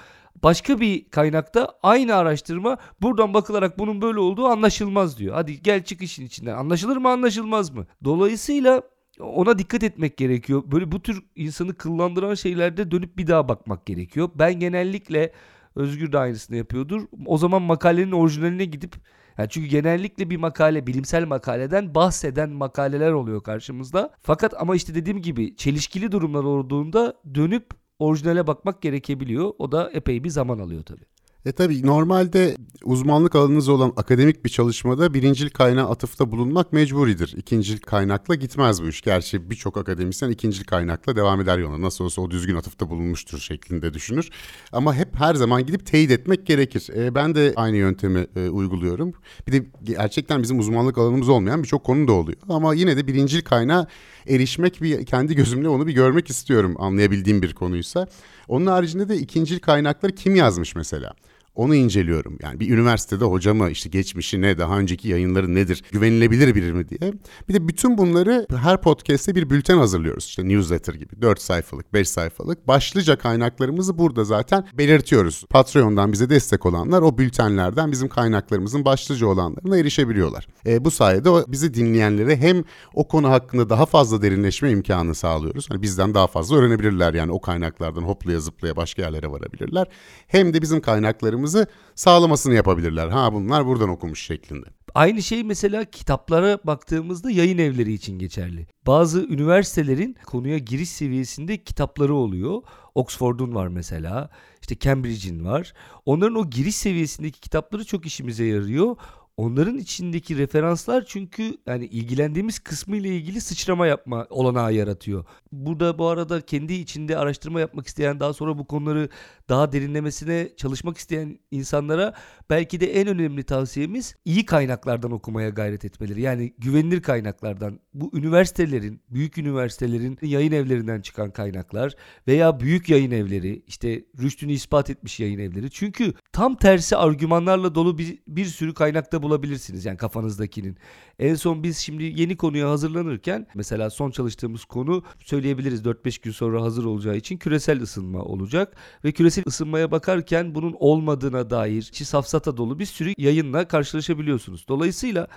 Başka 0.44 0.80
bir 0.80 1.10
kaynakta 1.10 1.74
aynı 1.84 2.16
araştırma 2.16 2.78
buradan 3.02 3.34
bakılarak 3.34 3.80
bunun 3.80 4.02
böyle 4.02 4.20
olduğu 4.20 4.46
anlaşılmaz 4.46 5.18
diyor. 5.20 5.36
Hadi 5.36 5.62
gel 5.62 5.84
çık 5.84 6.02
işin 6.02 6.26
içinden. 6.26 6.58
Anlaşılır 6.58 6.98
mı 6.98 7.10
anlaşılmaz 7.10 7.70
mı? 7.70 7.88
Dolayısıyla 8.04 8.82
ona 9.20 9.60
dikkat 9.60 9.84
etmek 9.84 10.18
gerekiyor. 10.18 10.64
Böyle 10.66 10.92
bu 10.92 11.02
tür 11.02 11.24
insanı 11.36 11.74
kıllandıran 11.74 12.34
şeylerde 12.34 12.92
dönüp 12.92 13.18
bir 13.18 13.28
daha 13.28 13.48
bakmak 13.48 13.86
gerekiyor. 13.86 14.30
Ben 14.36 14.60
genellikle 14.60 15.32
Özgür 15.80 16.12
de 16.12 16.18
aynısını 16.20 16.58
yapıyordur. 16.58 17.02
O 17.26 17.38
zaman 17.38 17.62
makalenin 17.62 18.12
orijinaline 18.12 18.66
gidip 18.66 18.96
yani 19.38 19.50
çünkü 19.50 19.68
genellikle 19.68 20.30
bir 20.30 20.38
makale, 20.38 20.88
bilimsel 20.88 21.26
makaleden 21.26 21.96
bahseden 21.96 22.50
makaleler 22.50 23.12
oluyor 23.12 23.44
karşımızda. 23.44 24.14
Fakat 24.22 24.54
ama 24.62 24.76
işte 24.76 24.96
dediğim 24.96 25.22
gibi 25.22 25.56
çelişkili 25.56 26.12
durumlar 26.12 26.44
olduğunda 26.44 27.14
dönüp 27.36 27.66
orijinale 28.00 28.48
bakmak 28.48 28.82
gerekebiliyor. 28.82 29.52
O 29.60 29.72
da 29.72 29.90
epey 29.94 30.24
bir 30.24 30.30
zaman 30.30 30.60
alıyor 30.60 30.84
tabii. 30.84 31.06
E 31.46 31.52
tabii 31.52 31.86
normalde 31.86 32.58
uzmanlık 32.84 33.36
alanınız 33.36 33.70
olan 33.70 33.94
akademik 33.98 34.46
bir 34.46 34.50
çalışmada 34.50 35.14
birincil 35.14 35.50
kaynağa 35.50 35.90
atıfta 35.90 36.32
bulunmak 36.32 36.74
mecburidir. 36.74 37.36
İkincil 37.38 37.78
kaynakla 37.78 38.36
gitmez 38.36 38.84
bu 38.84 38.88
iş. 38.88 39.02
Gerçi 39.02 39.50
birçok 39.50 39.78
akademisyen 39.78 40.30
ikincil 40.30 40.64
kaynakla 40.64 41.16
devam 41.16 41.42
eder 41.42 41.58
yoluna. 41.58 41.82
Nasıl 41.82 42.06
olsa 42.06 42.22
o 42.22 42.32
düzgün 42.32 42.56
atıfta 42.56 42.90
bulunmuştur 42.90 43.40
şeklinde 43.40 43.94
düşünür. 43.94 44.30
Ama 44.72 44.96
hep 44.96 45.16
her 45.16 45.36
zaman 45.36 45.66
gidip 45.66 45.86
teyit 45.86 46.12
etmek 46.12 46.46
gerekir. 46.46 46.90
E, 46.96 47.16
ben 47.16 47.36
de 47.36 47.54
aynı 47.56 47.78
yöntemi 47.78 48.28
e, 48.36 48.50
uyguluyorum. 48.50 49.14
Bir 49.48 49.52
de 49.52 49.66
gerçekten 49.84 50.44
bizim 50.44 50.60
uzmanlık 50.60 50.98
alanımız 50.98 51.30
olmayan 51.30 51.64
birçok 51.64 51.84
konu 51.84 52.08
da 52.08 52.12
oluyor. 52.14 52.38
Ama 52.50 52.74
yine 52.74 52.98
de 52.98 53.08
birincil 53.08 53.42
kaynağa 53.42 53.88
erişmek 54.28 54.82
bir 54.82 55.06
kendi 55.06 55.36
gözümle 55.36 55.70
onu 55.70 55.88
bir 55.88 55.94
görmek 55.94 56.30
istiyorum 56.30 56.76
anlayabildiğim 56.80 57.42
bir 57.42 57.54
konuysa. 57.54 58.08
Onun 58.48 58.66
haricinde 58.66 59.10
de 59.10 59.18
ikincil 59.18 59.60
kaynakları 59.60 60.16
kim 60.16 60.36
yazmış 60.36 60.76
mesela? 60.76 61.14
Onu 61.60 61.76
inceliyorum. 61.76 62.38
Yani 62.42 62.60
bir 62.60 62.70
üniversitede 62.70 63.26
hoca 63.26 63.54
mı, 63.54 63.70
işte 63.70 63.90
geçmişi 63.90 64.42
ne, 64.42 64.58
daha 64.58 64.80
önceki 64.80 65.10
yayınları 65.10 65.56
nedir, 65.56 65.84
güvenilebilir 65.92 66.56
biri 66.56 66.74
mi 66.74 66.90
diye. 66.90 67.14
Bir 67.50 67.54
de 67.54 67.68
bütün 67.68 67.98
bunları 67.98 68.48
her 68.56 68.82
podcast'te 68.82 69.36
bir 69.36 69.50
bülten 69.50 69.78
hazırlıyoruz. 69.78 70.26
İşte 70.26 70.50
newsletter 70.50 70.94
gibi 70.94 71.22
4 71.22 71.42
sayfalık, 71.42 71.94
5 71.94 72.10
sayfalık. 72.10 72.68
Başlıca 72.68 73.18
kaynaklarımızı 73.18 73.98
burada 73.98 74.24
zaten 74.24 74.68
belirtiyoruz. 74.74 75.46
Patreon'dan 75.50 76.12
bize 76.12 76.30
destek 76.30 76.66
olanlar 76.66 77.02
o 77.02 77.18
bültenlerden 77.18 77.92
bizim 77.92 78.10
kaynaklarımızın 78.10 78.86
başlıca 78.86 79.28
olanlarına 79.28 79.78
erişebiliyorlar. 79.78 80.48
E, 80.66 80.86
bu 80.86 80.92
sayede 80.92 81.30
o, 81.30 81.44
bizi 81.48 81.74
dinleyenlere 81.74 82.38
hem 82.38 82.64
o 82.94 83.08
konu 83.08 83.30
hakkında 83.30 83.70
daha 83.70 83.86
fazla 83.86 84.22
derinleşme 84.22 84.72
imkanı 84.72 85.16
sağlıyoruz. 85.16 85.70
Hani 85.70 85.82
bizden 85.82 86.14
daha 86.14 86.28
fazla 86.28 86.56
öğrenebilirler 86.56 87.14
yani 87.14 87.32
o 87.32 87.42
kaynaklardan 87.42 88.02
hoplaya 88.02 88.40
zıplaya 88.40 88.76
başka 88.76 89.02
yerlere 89.02 89.32
varabilirler. 89.32 89.88
Hem 90.28 90.54
de 90.54 90.62
bizim 90.62 90.82
kaynaklarımız 90.82 91.49
okumanızı 91.50 91.68
sağlamasını 91.96 92.54
yapabilirler. 92.54 93.08
Ha 93.08 93.34
bunlar 93.34 93.66
buradan 93.66 93.90
okumuş 93.90 94.26
şeklinde. 94.26 94.66
Aynı 94.96 95.22
şey 95.22 95.44
mesela 95.44 95.86
kitaplara 95.86 96.60
baktığımızda 96.64 97.32
yayın 97.32 97.58
evleri 97.58 97.94
için 97.94 98.20
geçerli. 98.20 98.68
Bazı 98.88 99.24
üniversitelerin 99.24 100.16
konuya 100.26 100.58
giriş 100.58 100.90
seviyesinde 100.90 101.64
kitapları 101.64 102.16
oluyor. 102.16 102.62
Oxford'un 102.96 103.56
var 103.56 103.68
mesela, 103.68 104.30
işte 104.62 104.80
Cambridge'in 104.80 105.46
var. 105.46 105.74
Onların 106.06 106.36
o 106.36 106.50
giriş 106.50 106.76
seviyesindeki 106.76 107.40
kitapları 107.40 107.86
çok 107.86 108.06
işimize 108.06 108.46
yarıyor. 108.46 108.96
Onların 109.40 109.78
içindeki 109.78 110.38
referanslar 110.38 111.06
çünkü 111.06 111.58
yani 111.68 111.86
ilgilendiğimiz 111.86 112.60
kısmı 112.60 112.98
ile 112.98 113.08
ilgili 113.08 113.42
sıçrama 113.42 113.88
yapma 113.88 114.28
olanağı 114.30 114.74
yaratıyor. 114.74 115.26
Burada 115.52 116.00
bu 116.00 116.08
arada 116.08 116.42
kendi 116.42 116.74
içinde 116.74 117.18
araştırma 117.18 117.60
yapmak 117.60 117.88
isteyen 117.88 118.20
daha 118.20 118.34
sonra 118.34 118.58
bu 118.58 118.68
konuları 118.68 119.10
daha 119.50 119.72
derinlemesine 119.72 120.50
çalışmak 120.58 120.98
isteyen 120.98 121.40
insanlara 121.52 122.14
belki 122.50 122.80
de 122.80 122.94
en 122.94 123.08
önemli 123.08 123.44
tavsiyemiz 123.44 124.16
iyi 124.26 124.46
kaynaklardan 124.46 125.12
okumaya 125.12 125.50
gayret 125.50 125.86
etmeleri. 125.86 126.22
Yani 126.22 126.54
güvenilir 126.58 127.02
kaynaklardan. 127.02 127.80
Bu 127.94 128.12
üniversitelerin, 128.14 129.02
büyük 129.10 129.38
üniversitelerin 129.38 130.18
yayın 130.22 130.52
evlerinden 130.52 131.02
çıkan 131.02 131.32
kaynaklar 131.32 131.96
veya 132.28 132.60
büyük 132.60 132.90
yayın 132.90 133.12
evleri, 133.12 133.64
işte 133.68 134.06
rüştünü 134.22 134.52
ispat 134.52 134.90
etmiş 134.90 135.20
yayın 135.20 135.40
evleri. 135.40 135.72
Çünkü 135.72 136.14
tam 136.34 136.56
tersi 136.56 136.96
argümanlarla 136.96 137.76
dolu 137.76 137.98
bir, 137.98 138.20
bir 138.28 138.46
sürü 138.46 138.74
kaynakta 138.74 139.24
bulabilirsiniz 139.30 139.86
yani 139.86 139.98
kafanızdakinin. 139.98 140.78
En 141.20 141.36
son 141.36 141.64
biz 141.64 141.78
şimdi 141.78 142.04
yeni 142.04 142.38
konuya 142.38 142.70
hazırlanırken 142.70 143.48
mesela 143.56 143.90
son 143.90 144.12
çalıştığımız 144.12 144.66
konu 144.66 145.04
söyleyebiliriz 145.20 145.82
4-5 145.82 146.24
gün 146.24 146.32
sonra 146.32 146.62
hazır 146.62 146.86
olacağı 146.86 147.18
için 147.18 147.38
küresel 147.38 147.82
ısınma 147.82 148.22
olacak 148.22 148.76
ve 149.04 149.12
küresel 149.12 149.44
ısınmaya 149.48 149.92
bakarken 149.92 150.56
bunun 150.56 150.76
olmadığına 150.80 151.50
dair 151.50 151.82
içi 151.82 152.06
safsata 152.06 152.58
dolu 152.58 152.80
bir 152.80 152.86
sürü 152.86 153.14
yayınla 153.18 153.68
karşılaşabiliyorsunuz. 153.68 154.66
Dolayısıyla 154.68 155.28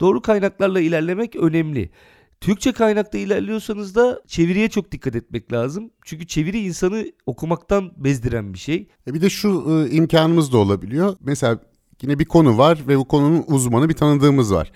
doğru 0.00 0.22
kaynaklarla 0.22 0.80
ilerlemek 0.80 1.36
önemli. 1.36 1.90
Türkçe 2.40 2.72
kaynakta 2.72 3.18
ilerliyorsanız 3.18 3.94
da 3.94 4.22
çeviriye 4.26 4.68
çok 4.68 4.92
dikkat 4.92 5.16
etmek 5.16 5.52
lazım. 5.52 5.90
Çünkü 6.04 6.26
çeviri 6.26 6.60
insanı 6.60 7.06
okumaktan 7.26 7.92
bezdiren 7.96 8.52
bir 8.52 8.58
şey. 8.58 8.88
E 9.06 9.14
bir 9.14 9.20
de 9.20 9.30
şu 9.30 9.48
e, 9.70 9.90
imkanımız 9.90 10.52
da 10.52 10.58
olabiliyor. 10.58 11.16
Mesela 11.20 11.60
yine 12.02 12.18
bir 12.18 12.24
konu 12.24 12.58
var 12.58 12.78
ve 12.88 12.98
bu 12.98 13.08
konunun 13.08 13.44
uzmanı 13.48 13.88
bir 13.88 13.94
tanıdığımız 13.94 14.54
var 14.54 14.72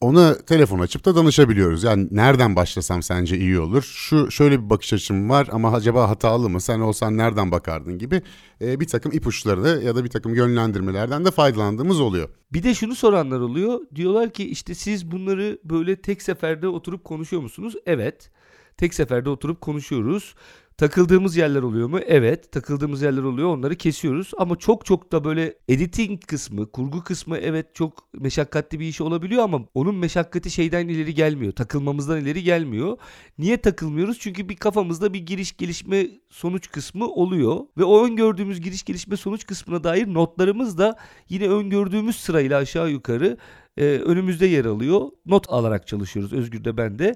ona 0.00 0.38
telefon 0.38 0.78
açıp 0.78 1.04
da 1.04 1.14
danışabiliyoruz. 1.14 1.84
Yani 1.84 2.08
nereden 2.10 2.56
başlasam 2.56 3.02
sence 3.02 3.38
iyi 3.38 3.60
olur? 3.60 3.82
Şu 3.82 4.30
şöyle 4.30 4.62
bir 4.62 4.70
bakış 4.70 4.92
açım 4.92 5.30
var 5.30 5.48
ama 5.52 5.72
acaba 5.72 6.10
hatalı 6.10 6.48
mı? 6.50 6.60
Sen 6.60 6.80
olsan 6.80 7.16
nereden 7.16 7.50
bakardın 7.50 7.98
gibi 7.98 8.22
e, 8.60 8.80
bir 8.80 8.86
takım 8.86 9.12
ipuçları 9.12 9.64
da 9.64 9.82
ya 9.82 9.96
da 9.96 10.04
bir 10.04 10.10
takım 10.10 10.34
yönlendirmelerden 10.34 11.24
de 11.24 11.30
faydalandığımız 11.30 12.00
oluyor. 12.00 12.28
Bir 12.52 12.62
de 12.62 12.74
şunu 12.74 12.94
soranlar 12.94 13.40
oluyor. 13.40 13.80
Diyorlar 13.94 14.30
ki 14.30 14.50
işte 14.50 14.74
siz 14.74 15.10
bunları 15.10 15.58
böyle 15.64 15.96
tek 15.96 16.22
seferde 16.22 16.68
oturup 16.68 17.04
konuşuyor 17.04 17.42
musunuz? 17.42 17.74
Evet. 17.86 18.30
Tek 18.78 18.94
seferde 18.94 19.30
oturup 19.30 19.60
konuşuyoruz. 19.60 20.34
Takıldığımız 20.76 21.36
yerler 21.36 21.62
oluyor 21.62 21.88
mu? 21.88 21.98
Evet. 22.06 22.52
Takıldığımız 22.52 23.02
yerler 23.02 23.22
oluyor. 23.22 23.48
Onları 23.48 23.76
kesiyoruz. 23.76 24.30
Ama 24.38 24.56
çok 24.56 24.86
çok 24.86 25.12
da 25.12 25.24
böyle 25.24 25.54
editing 25.68 26.24
kısmı, 26.26 26.70
kurgu 26.72 27.04
kısmı 27.04 27.38
evet 27.38 27.74
çok 27.74 28.14
meşakkatli 28.14 28.80
bir 28.80 28.86
iş 28.86 29.00
olabiliyor 29.00 29.42
ama 29.42 29.60
onun 29.74 29.94
meşakkati 29.94 30.50
şeyden 30.50 30.88
ileri 30.88 31.14
gelmiyor. 31.14 31.52
Takılmamızdan 31.52 32.20
ileri 32.20 32.42
gelmiyor. 32.42 32.98
Niye 33.38 33.56
takılmıyoruz? 33.56 34.18
Çünkü 34.18 34.48
bir 34.48 34.56
kafamızda 34.56 35.12
bir 35.12 35.26
giriş 35.26 35.56
gelişme 35.56 36.06
sonuç 36.30 36.70
kısmı 36.70 37.06
oluyor. 37.08 37.56
Ve 37.78 37.84
o 37.84 38.06
öngördüğümüz 38.06 38.60
giriş 38.60 38.84
gelişme 38.84 39.16
sonuç 39.16 39.46
kısmına 39.46 39.84
dair 39.84 40.14
notlarımız 40.14 40.78
da 40.78 40.96
yine 41.28 41.48
öngördüğümüz 41.48 42.16
sırayla 42.16 42.58
aşağı 42.58 42.90
yukarı 42.90 43.36
e, 43.76 43.84
önümüzde 43.84 44.46
yer 44.46 44.64
alıyor. 44.64 45.00
Not 45.26 45.46
alarak 45.48 45.86
çalışıyoruz 45.86 46.32
Özgür 46.32 46.64
de 46.64 46.76
ben 46.76 46.98
de. 46.98 47.14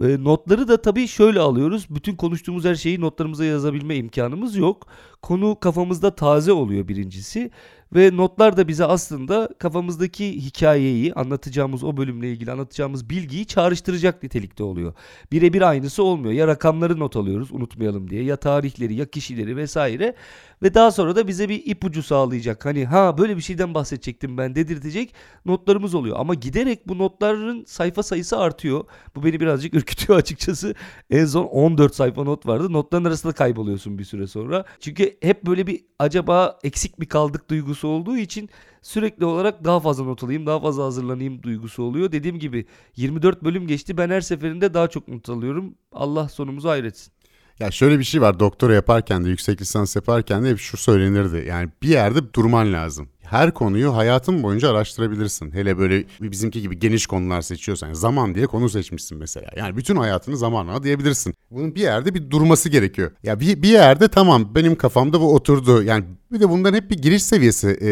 E, 0.00 0.24
notları 0.24 0.68
da 0.68 0.82
tabii 0.82 1.08
şöyle 1.08 1.40
alıyoruz. 1.40 1.86
Bütün 1.90 2.16
konuştuğumuz 2.16 2.64
her 2.64 2.74
şeyi 2.74 3.00
notlarımıza 3.00 3.44
yazabilme 3.44 3.96
imkanımız 3.96 4.56
yok. 4.56 4.86
Konu 5.22 5.60
kafamızda 5.60 6.14
taze 6.14 6.52
oluyor 6.52 6.88
birincisi. 6.88 7.50
Ve 7.94 8.16
notlar 8.16 8.56
da 8.56 8.68
bize 8.68 8.84
aslında 8.84 9.48
kafamızdaki 9.58 10.36
hikayeyi 10.36 11.14
anlatacağımız 11.14 11.84
o 11.84 11.96
bölümle 11.96 12.30
ilgili 12.32 12.52
anlatacağımız 12.52 13.10
bilgiyi 13.10 13.46
çağrıştıracak 13.46 14.22
nitelikte 14.22 14.62
oluyor. 14.62 14.94
Birebir 15.32 15.62
aynısı 15.62 16.02
olmuyor. 16.02 16.32
Ya 16.32 16.46
rakamları 16.46 16.98
not 17.00 17.16
alıyoruz 17.16 17.52
unutmayalım 17.52 18.10
diye 18.10 18.24
ya 18.24 18.36
tarihleri 18.36 18.94
ya 18.94 19.06
kişileri 19.06 19.56
vesaire. 19.56 20.14
Ve 20.62 20.74
daha 20.74 20.90
sonra 20.90 21.16
da 21.16 21.28
bize 21.28 21.48
bir 21.48 21.66
ipucu 21.66 22.02
sağlayacak. 22.02 22.66
Hani 22.66 22.84
ha 22.84 23.18
böyle 23.18 23.36
bir 23.36 23.42
şeyden 23.42 23.74
bahsedecektim 23.74 24.38
ben 24.38 24.54
dedirtecek 24.54 25.14
notlarımız 25.44 25.94
oluyor. 25.94 26.16
Ama 26.18 26.34
giderek 26.34 26.88
bu 26.88 26.98
notların 26.98 27.64
sayfa 27.64 28.02
sayısı 28.02 28.38
artıyor. 28.38 28.84
Bu 29.16 29.24
beni 29.24 29.40
birazcık 29.40 29.74
ürkütüyor 29.74 30.18
açıkçası. 30.18 30.74
En 31.10 31.24
son 31.24 31.44
14 31.44 31.94
sayfa 31.94 32.24
not 32.24 32.46
vardı. 32.46 32.72
Notların 32.72 33.04
arasında 33.04 33.32
kayboluyorsun 33.32 33.98
bir 33.98 34.04
süre 34.04 34.26
sonra. 34.26 34.64
Çünkü 34.80 35.16
hep 35.20 35.46
böyle 35.46 35.66
bir 35.66 35.84
acaba 35.98 36.58
eksik 36.64 36.98
mi 36.98 37.06
kaldık 37.06 37.50
duygusu 37.50 37.75
olduğu 37.84 38.16
için 38.16 38.48
sürekli 38.82 39.24
olarak 39.24 39.64
daha 39.64 39.80
fazla 39.80 40.04
not 40.04 40.24
alayım, 40.24 40.46
daha 40.46 40.60
fazla 40.60 40.84
hazırlanayım 40.84 41.42
duygusu 41.42 41.82
oluyor. 41.82 42.12
Dediğim 42.12 42.38
gibi 42.38 42.66
24 42.96 43.44
bölüm 43.44 43.66
geçti. 43.66 43.96
Ben 43.98 44.10
her 44.10 44.20
seferinde 44.20 44.74
daha 44.74 44.88
çok 44.88 45.08
not 45.08 45.28
alıyorum. 45.28 45.74
Allah 45.92 46.28
sonumuzu 46.28 46.68
hayretsin. 46.68 47.15
Ya 47.60 47.70
şöyle 47.70 47.98
bir 47.98 48.04
şey 48.04 48.20
var 48.20 48.40
doktora 48.40 48.74
yaparken 48.74 49.24
de 49.24 49.28
yüksek 49.28 49.60
lisans 49.60 49.96
yaparken 49.96 50.44
de 50.44 50.50
hep 50.50 50.58
şu 50.58 50.76
söylenirdi. 50.76 51.44
Yani 51.48 51.68
bir 51.82 51.88
yerde 51.88 52.32
durman 52.34 52.72
lazım. 52.72 53.08
Her 53.22 53.54
konuyu 53.54 53.96
hayatın 53.96 54.42
boyunca 54.42 54.70
araştırabilirsin. 54.70 55.50
Hele 55.50 55.78
böyle 55.78 56.04
bizimki 56.20 56.62
gibi 56.62 56.78
geniş 56.78 57.06
konular 57.06 57.42
seçiyorsan. 57.42 57.86
Yani 57.86 57.96
zaman 57.96 58.34
diye 58.34 58.46
konu 58.46 58.68
seçmişsin 58.68 59.18
mesela. 59.18 59.50
Yani 59.56 59.76
bütün 59.76 59.96
hayatını 59.96 60.36
zamanla 60.36 60.82
diyebilirsin. 60.82 61.34
Bunun 61.50 61.74
bir 61.74 61.80
yerde 61.80 62.14
bir 62.14 62.30
durması 62.30 62.68
gerekiyor. 62.68 63.10
Ya 63.22 63.40
bir, 63.40 63.62
bir 63.62 63.68
yerde 63.68 64.08
tamam 64.08 64.54
benim 64.54 64.76
kafamda 64.76 65.20
bu 65.20 65.34
oturdu. 65.34 65.82
Yani 65.82 66.04
bir 66.32 66.40
de 66.40 66.48
bunların 66.48 66.76
hep 66.76 66.90
bir 66.90 66.98
giriş 66.98 67.22
seviyesi 67.22 67.78
e, 67.80 67.90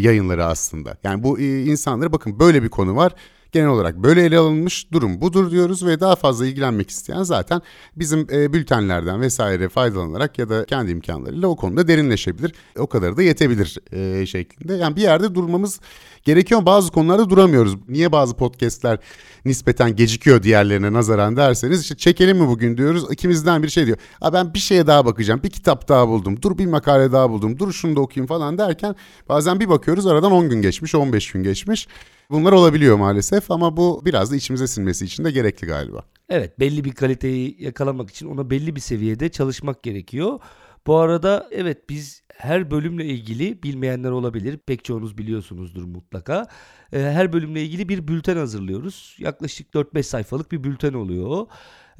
yayınları 0.00 0.44
aslında. 0.44 0.96
Yani 1.04 1.22
bu 1.22 1.38
e, 1.38 1.64
insanlara 1.64 2.12
bakın 2.12 2.38
böyle 2.38 2.62
bir 2.62 2.68
konu 2.68 2.96
var 2.96 3.12
genel 3.54 3.68
olarak 3.68 3.96
böyle 3.96 4.24
ele 4.24 4.38
alınmış 4.38 4.92
durum 4.92 5.20
budur 5.20 5.50
diyoruz 5.50 5.86
ve 5.86 6.00
daha 6.00 6.16
fazla 6.16 6.46
ilgilenmek 6.46 6.90
isteyen 6.90 7.22
zaten 7.22 7.62
bizim 7.96 8.26
e, 8.32 8.52
bültenlerden 8.52 9.20
vesaire 9.20 9.68
faydalanarak 9.68 10.38
ya 10.38 10.48
da 10.48 10.64
kendi 10.64 10.90
imkanlarıyla 10.90 11.48
o 11.48 11.56
konuda 11.56 11.88
derinleşebilir. 11.88 12.52
O 12.78 12.86
kadar 12.86 13.16
da 13.16 13.22
yetebilir 13.22 13.78
e, 13.92 14.26
şeklinde. 14.26 14.74
Yani 14.74 14.96
bir 14.96 15.02
yerde 15.02 15.34
durmamız 15.34 15.80
gerekiyor 16.24 16.66
bazı 16.66 16.92
konularda 16.92 17.30
duramıyoruz. 17.30 17.76
Niye 17.88 18.12
bazı 18.12 18.36
podcastler 18.36 18.98
nispeten 19.44 19.96
gecikiyor 19.96 20.42
diğerlerine 20.42 20.92
nazaran 20.92 21.36
derseniz 21.36 21.80
işte 21.80 21.96
çekelim 21.96 22.38
mi 22.38 22.48
bugün 22.48 22.76
diyoruz. 22.76 23.04
İkimizden 23.10 23.62
bir 23.62 23.68
şey 23.68 23.86
diyor. 23.86 23.98
Ha 24.20 24.32
ben 24.32 24.54
bir 24.54 24.58
şeye 24.58 24.86
daha 24.86 25.06
bakacağım. 25.06 25.42
Bir 25.42 25.50
kitap 25.50 25.88
daha 25.88 26.08
buldum. 26.08 26.42
Dur 26.42 26.58
bir 26.58 26.66
makale 26.66 27.12
daha 27.12 27.30
buldum. 27.30 27.58
Dur 27.58 27.72
şunu 27.72 27.96
da 27.96 28.00
okuyayım 28.00 28.26
falan 28.26 28.58
derken 28.58 28.96
bazen 29.28 29.60
bir 29.60 29.68
bakıyoruz 29.68 30.06
aradan 30.06 30.32
10 30.32 30.48
gün 30.48 30.62
geçmiş, 30.62 30.94
15 30.94 31.32
gün 31.32 31.42
geçmiş. 31.42 31.88
Bunlar 32.30 32.52
olabiliyor 32.52 32.96
maalesef 32.96 33.50
ama 33.50 33.76
bu 33.76 34.02
biraz 34.04 34.32
da 34.32 34.36
içimize 34.36 34.66
sinmesi 34.66 35.04
için 35.04 35.24
de 35.24 35.30
gerekli 35.30 35.66
galiba. 35.66 36.04
Evet 36.28 36.60
belli 36.60 36.84
bir 36.84 36.92
kaliteyi 36.92 37.56
yakalamak 37.62 38.10
için 38.10 38.26
ona 38.26 38.50
belli 38.50 38.76
bir 38.76 38.80
seviyede 38.80 39.28
çalışmak 39.28 39.82
gerekiyor. 39.82 40.40
Bu 40.86 40.96
arada 40.96 41.48
evet 41.50 41.90
biz 41.90 42.22
her 42.34 42.70
bölümle 42.70 43.04
ilgili 43.04 43.62
bilmeyenler 43.62 44.10
olabilir. 44.10 44.58
Pek 44.66 44.84
çoğunuz 44.84 45.18
biliyorsunuzdur 45.18 45.84
mutlaka. 45.84 46.46
Ee, 46.92 46.98
her 46.98 47.32
bölümle 47.32 47.62
ilgili 47.62 47.88
bir 47.88 48.08
bülten 48.08 48.36
hazırlıyoruz. 48.36 49.16
Yaklaşık 49.18 49.74
4-5 49.74 50.02
sayfalık 50.02 50.52
bir 50.52 50.64
bülten 50.64 50.92
oluyor 50.92 51.26
o. 51.26 51.48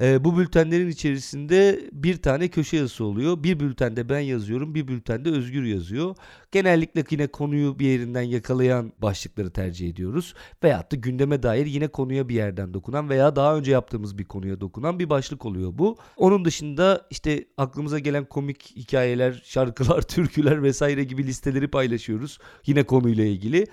E, 0.00 0.24
bu 0.24 0.38
bültenlerin 0.38 0.88
içerisinde 0.88 1.80
bir 1.92 2.22
tane 2.22 2.48
köşe 2.48 2.76
yazısı 2.76 3.04
oluyor. 3.04 3.42
Bir 3.42 3.60
bültende 3.60 4.08
ben 4.08 4.20
yazıyorum, 4.20 4.74
bir 4.74 4.88
bültende 4.88 5.30
Özgür 5.30 5.64
yazıyor. 5.64 6.16
Genellikle 6.52 7.04
yine 7.10 7.26
konuyu 7.26 7.78
bir 7.78 7.86
yerinden 7.86 8.22
yakalayan 8.22 8.92
başlıkları 8.98 9.50
tercih 9.50 9.88
ediyoruz. 9.88 10.34
Veyahut 10.62 10.92
da 10.92 10.96
gündeme 10.96 11.42
dair 11.42 11.66
yine 11.66 11.88
konuya 11.88 12.28
bir 12.28 12.34
yerden 12.34 12.74
dokunan 12.74 13.08
veya 13.08 13.36
daha 13.36 13.56
önce 13.56 13.72
yaptığımız 13.72 14.18
bir 14.18 14.24
konuya 14.24 14.60
dokunan 14.60 14.98
bir 14.98 15.10
başlık 15.10 15.46
oluyor 15.46 15.70
bu. 15.74 15.96
Onun 16.16 16.44
dışında 16.44 17.06
işte 17.10 17.44
aklımıza 17.56 17.98
gelen 17.98 18.24
komik 18.24 18.76
hikayeler, 18.76 19.42
şarkılar, 19.44 20.02
türküler 20.08 20.62
vesaire 20.62 21.04
gibi 21.04 21.26
listeleri 21.26 21.68
paylaşıyoruz. 21.68 22.38
Yine 22.66 22.82
konuyla 22.82 23.24
ilgili 23.24 23.66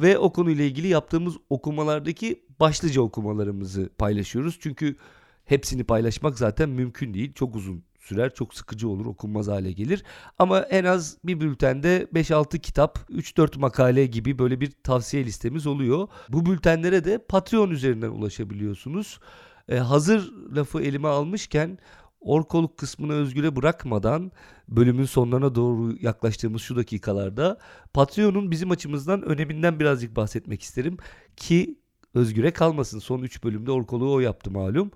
ve 0.00 0.18
o 0.18 0.32
konuyla 0.32 0.64
ilgili 0.64 0.88
yaptığımız 0.88 1.34
okumalardaki 1.50 2.42
başlıca 2.60 3.02
okumalarımızı 3.02 3.90
paylaşıyoruz. 3.98 4.58
Çünkü 4.60 4.96
hepsini 5.44 5.84
paylaşmak 5.84 6.38
zaten 6.38 6.68
mümkün 6.68 7.14
değil. 7.14 7.32
Çok 7.34 7.56
uzun 7.56 7.84
sürer, 8.00 8.34
çok 8.34 8.54
sıkıcı 8.54 8.88
olur, 8.88 9.06
okunmaz 9.06 9.48
hale 9.48 9.72
gelir. 9.72 10.04
Ama 10.38 10.60
en 10.60 10.84
az 10.84 11.18
bir 11.24 11.40
bültende 11.40 12.06
5-6 12.14 12.58
kitap, 12.58 12.98
3-4 13.10 13.58
makale 13.58 14.06
gibi 14.06 14.38
böyle 14.38 14.60
bir 14.60 14.70
tavsiye 14.82 15.24
listemiz 15.24 15.66
oluyor. 15.66 16.08
Bu 16.28 16.46
bültenlere 16.46 17.04
de 17.04 17.18
Patreon 17.18 17.70
üzerinden 17.70 18.10
ulaşabiliyorsunuz. 18.10 19.20
Ee, 19.68 19.76
hazır 19.76 20.32
lafı 20.56 20.80
elime 20.80 21.08
almışken 21.08 21.78
Orkoluk 22.24 22.76
kısmını 22.78 23.12
özgüre 23.12 23.56
bırakmadan 23.56 24.32
bölümün 24.68 25.04
sonlarına 25.04 25.54
doğru 25.54 25.96
yaklaştığımız 26.00 26.62
şu 26.62 26.76
dakikalarda 26.76 27.58
Patreon'un 27.94 28.50
bizim 28.50 28.70
açımızdan 28.70 29.22
öneminden 29.22 29.80
birazcık 29.80 30.16
bahsetmek 30.16 30.62
isterim 30.62 30.96
ki 31.36 31.78
özgüre 32.14 32.50
kalmasın. 32.50 32.98
Son 32.98 33.22
3 33.22 33.44
bölümde 33.44 33.70
Orkoluk'u 33.72 34.12
o 34.12 34.20
yaptı 34.20 34.50
malum. 34.50 34.90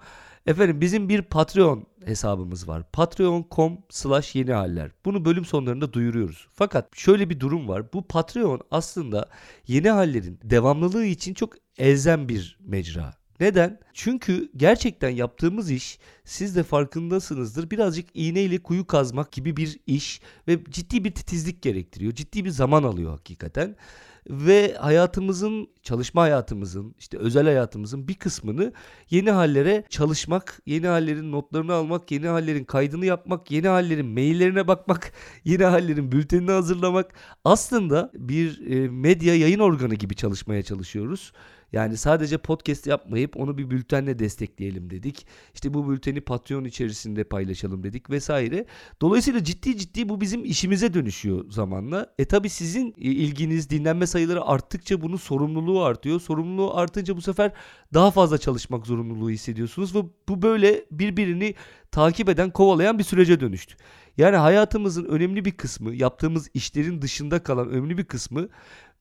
Efendim 0.47 0.81
bizim 0.81 1.09
bir 1.09 1.23
Patreon 1.23 1.87
hesabımız 2.05 2.69
var. 2.69 2.83
Patreon.com 2.93 3.79
slash 3.91 4.35
yeni 4.35 4.53
haller. 4.53 4.91
Bunu 5.05 5.25
bölüm 5.25 5.45
sonlarında 5.45 5.93
duyuruyoruz. 5.93 6.47
Fakat 6.55 6.97
şöyle 6.97 7.31
bir 7.31 7.41
durum 7.41 7.69
var. 7.69 7.93
Bu 7.93 8.09
Patreon 8.09 8.61
aslında 8.71 9.29
yeni 9.67 9.91
hallerin 9.91 10.41
devamlılığı 10.45 11.05
için 11.05 11.35
çok 11.35 11.55
elzem 11.79 12.29
bir 12.29 12.59
mecra. 12.61 13.15
Neden? 13.41 13.81
Çünkü 13.93 14.51
gerçekten 14.57 15.11
yaptığımız 15.11 15.71
iş 15.71 15.99
siz 16.25 16.57
de 16.57 16.63
farkındasınızdır. 16.63 17.71
Birazcık 17.71 18.09
iğneyle 18.15 18.59
kuyu 18.59 18.87
kazmak 18.87 19.33
gibi 19.33 19.57
bir 19.57 19.81
iş 19.87 20.21
ve 20.49 20.65
ciddi 20.71 21.05
bir 21.05 21.11
titizlik 21.11 21.63
gerektiriyor. 21.63 22.13
Ciddi 22.13 22.45
bir 22.45 22.51
zaman 22.51 22.83
alıyor 22.83 23.11
hakikaten 23.11 23.77
ve 24.31 24.75
hayatımızın, 24.75 25.69
çalışma 25.83 26.23
hayatımızın, 26.23 26.95
işte 26.99 27.19
özel 27.19 27.45
hayatımızın 27.45 28.09
bir 28.09 28.15
kısmını 28.15 28.73
yeni 29.11 29.31
hallere 29.31 29.85
çalışmak, 29.89 30.63
yeni 30.67 30.87
hallerin 30.87 31.33
notlarını 31.33 31.73
almak, 31.73 32.11
yeni 32.11 32.27
hallerin 32.29 32.65
kaydını 32.65 33.07
yapmak, 33.07 33.51
yeni 33.51 33.69
hallerin 33.69 34.07
maillerine 34.07 34.69
bakmak, 34.69 35.13
yeni 35.45 35.65
hallerin 35.65 36.13
bültenini 36.13 36.51
hazırlamak 36.51 37.15
aslında 37.45 38.11
bir 38.15 38.67
e, 38.71 38.89
medya 38.89 39.37
yayın 39.37 39.59
organı 39.59 39.95
gibi 39.95 40.17
çalışmaya 40.17 40.63
çalışıyoruz. 40.63 41.33
Yani 41.73 41.97
sadece 41.97 42.39
podcast 42.39 42.87
yapmayıp 42.87 43.37
onu 43.37 43.59
bir 43.59 43.71
bültenle 43.71 44.19
destekleyelim 44.19 44.91
dedik. 44.91 45.27
İşte 45.55 45.75
bu 45.75 45.91
bülteni 45.91 46.21
Patreon 46.21 46.65
içerisinde 46.65 47.25
paylaşalım 47.25 47.83
dedik 47.83 48.11
vesaire. 48.11 48.67
Dolayısıyla 49.01 49.45
ciddi 49.45 49.79
ciddi 49.79 50.09
bu 50.09 50.21
bizim 50.21 50.45
işimize 50.45 50.95
dönüşüyor 50.95 51.51
zamanla. 51.51 52.15
E 52.19 52.25
tabi 52.25 52.49
sizin 52.49 52.95
ilginiz, 52.97 53.71
dinlenme 53.71 54.07
sayıları 54.07 54.45
arttıkça 54.45 55.03
bunun 55.03 55.17
sorumluluğu 55.17 55.83
artıyor. 55.83 56.21
Sorumluluğu 56.21 56.77
artınca 56.77 57.17
bu 57.17 57.23
sefer 57.23 57.53
daha 57.95 58.11
fazla 58.11 58.39
çalışmak 58.39 58.87
zorunluluğu 58.87 59.31
hissediyorsunuz 59.31 59.95
ve 59.95 60.03
bu 60.29 60.43
böyle 60.43 60.85
birbirini 60.91 61.55
takip 61.91 62.29
eden, 62.29 62.51
kovalayan 62.51 62.99
bir 62.99 63.05
sürece 63.05 63.41
dönüştü. 63.41 63.77
Yani 64.17 64.37
hayatımızın 64.37 65.05
önemli 65.05 65.45
bir 65.45 65.51
kısmı, 65.51 65.95
yaptığımız 65.95 66.49
işlerin 66.55 67.03
dışında 67.03 67.43
kalan 67.43 67.69
önemli 67.69 67.99
bir 67.99 68.05
kısmı 68.05 68.49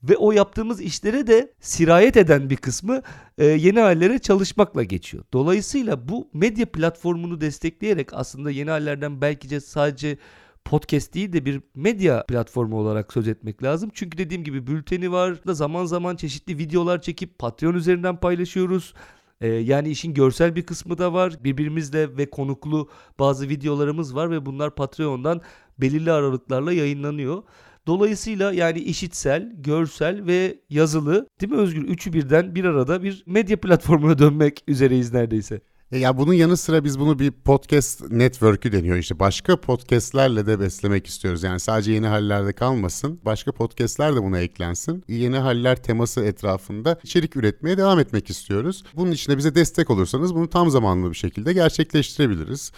ve 0.03 0.17
o 0.17 0.31
yaptığımız 0.31 0.81
işlere 0.81 1.27
de 1.27 1.53
sirayet 1.59 2.17
eden 2.17 2.49
bir 2.49 2.55
kısmı 2.55 3.01
e, 3.37 3.45
yeni 3.45 3.79
hallere 3.79 4.19
çalışmakla 4.19 4.83
geçiyor. 4.83 5.23
Dolayısıyla 5.33 6.09
bu 6.09 6.29
medya 6.33 6.71
platformunu 6.71 7.41
destekleyerek 7.41 8.13
aslında 8.13 8.51
yeni 8.51 8.69
hallerden 8.69 9.21
belki 9.21 9.49
de 9.49 9.59
sadece 9.59 10.17
podcast 10.65 11.13
değil 11.13 11.33
de 11.33 11.45
bir 11.45 11.61
medya 11.75 12.25
platformu 12.27 12.77
olarak 12.79 13.13
söz 13.13 13.27
etmek 13.27 13.63
lazım. 13.63 13.89
Çünkü 13.93 14.17
dediğim 14.17 14.43
gibi 14.43 14.67
bülteni 14.67 15.11
var 15.11 15.45
da 15.47 15.53
zaman 15.53 15.85
zaman 15.85 16.15
çeşitli 16.15 16.57
videolar 16.57 17.01
çekip 17.01 17.39
Patreon 17.39 17.73
üzerinden 17.73 18.19
paylaşıyoruz. 18.19 18.93
Ee, 19.41 19.47
yani 19.47 19.89
işin 19.89 20.13
görsel 20.13 20.55
bir 20.55 20.65
kısmı 20.65 20.97
da 20.97 21.13
var. 21.13 21.33
Birbirimizle 21.43 22.17
ve 22.17 22.29
konuklu 22.29 22.89
bazı 23.19 23.49
videolarımız 23.49 24.15
var 24.15 24.31
ve 24.31 24.45
bunlar 24.45 24.75
Patreon'dan 24.75 25.41
belirli 25.77 26.11
aralıklarla 26.11 26.73
yayınlanıyor. 26.73 27.43
Dolayısıyla 27.87 28.53
yani 28.53 28.79
işitsel, 28.79 29.51
görsel 29.57 30.25
ve 30.25 30.59
yazılı 30.69 31.27
değil 31.41 31.51
mi 31.51 31.57
Özgür? 31.57 31.81
Üçü 31.81 32.13
birden 32.13 32.55
bir 32.55 32.65
arada 32.65 33.03
bir 33.03 33.23
medya 33.25 33.59
platformuna 33.61 34.17
dönmek 34.17 34.63
üzereyiz 34.67 35.13
neredeyse. 35.13 35.61
E 35.91 35.97
ya 35.97 36.17
bunun 36.17 36.33
yanı 36.33 36.57
sıra 36.57 36.83
biz 36.83 36.99
bunu 36.99 37.19
bir 37.19 37.31
podcast 37.31 38.11
network'ü 38.11 38.71
deniyor 38.71 38.97
işte 38.97 39.19
başka 39.19 39.61
podcast'lerle 39.61 40.45
de 40.45 40.59
beslemek 40.59 41.07
istiyoruz. 41.07 41.43
Yani 41.43 41.59
sadece 41.59 41.91
yeni 41.91 42.07
hallerde 42.07 42.53
kalmasın. 42.53 43.19
Başka 43.25 43.51
podcast'ler 43.51 44.15
de 44.15 44.23
buna 44.23 44.39
eklensin. 44.39 45.03
Yeni 45.07 45.37
haller 45.37 45.83
teması 45.83 46.23
etrafında 46.23 46.99
içerik 47.03 47.35
üretmeye 47.35 47.77
devam 47.77 47.99
etmek 47.99 48.29
istiyoruz. 48.29 48.83
Bunun 48.95 49.11
için 49.11 49.31
de 49.31 49.37
bize 49.37 49.55
destek 49.55 49.89
olursanız 49.89 50.35
bunu 50.35 50.49
tam 50.49 50.69
zamanlı 50.69 51.09
bir 51.09 51.15
şekilde 51.15 51.53
gerçekleştirebiliriz. 51.53 52.71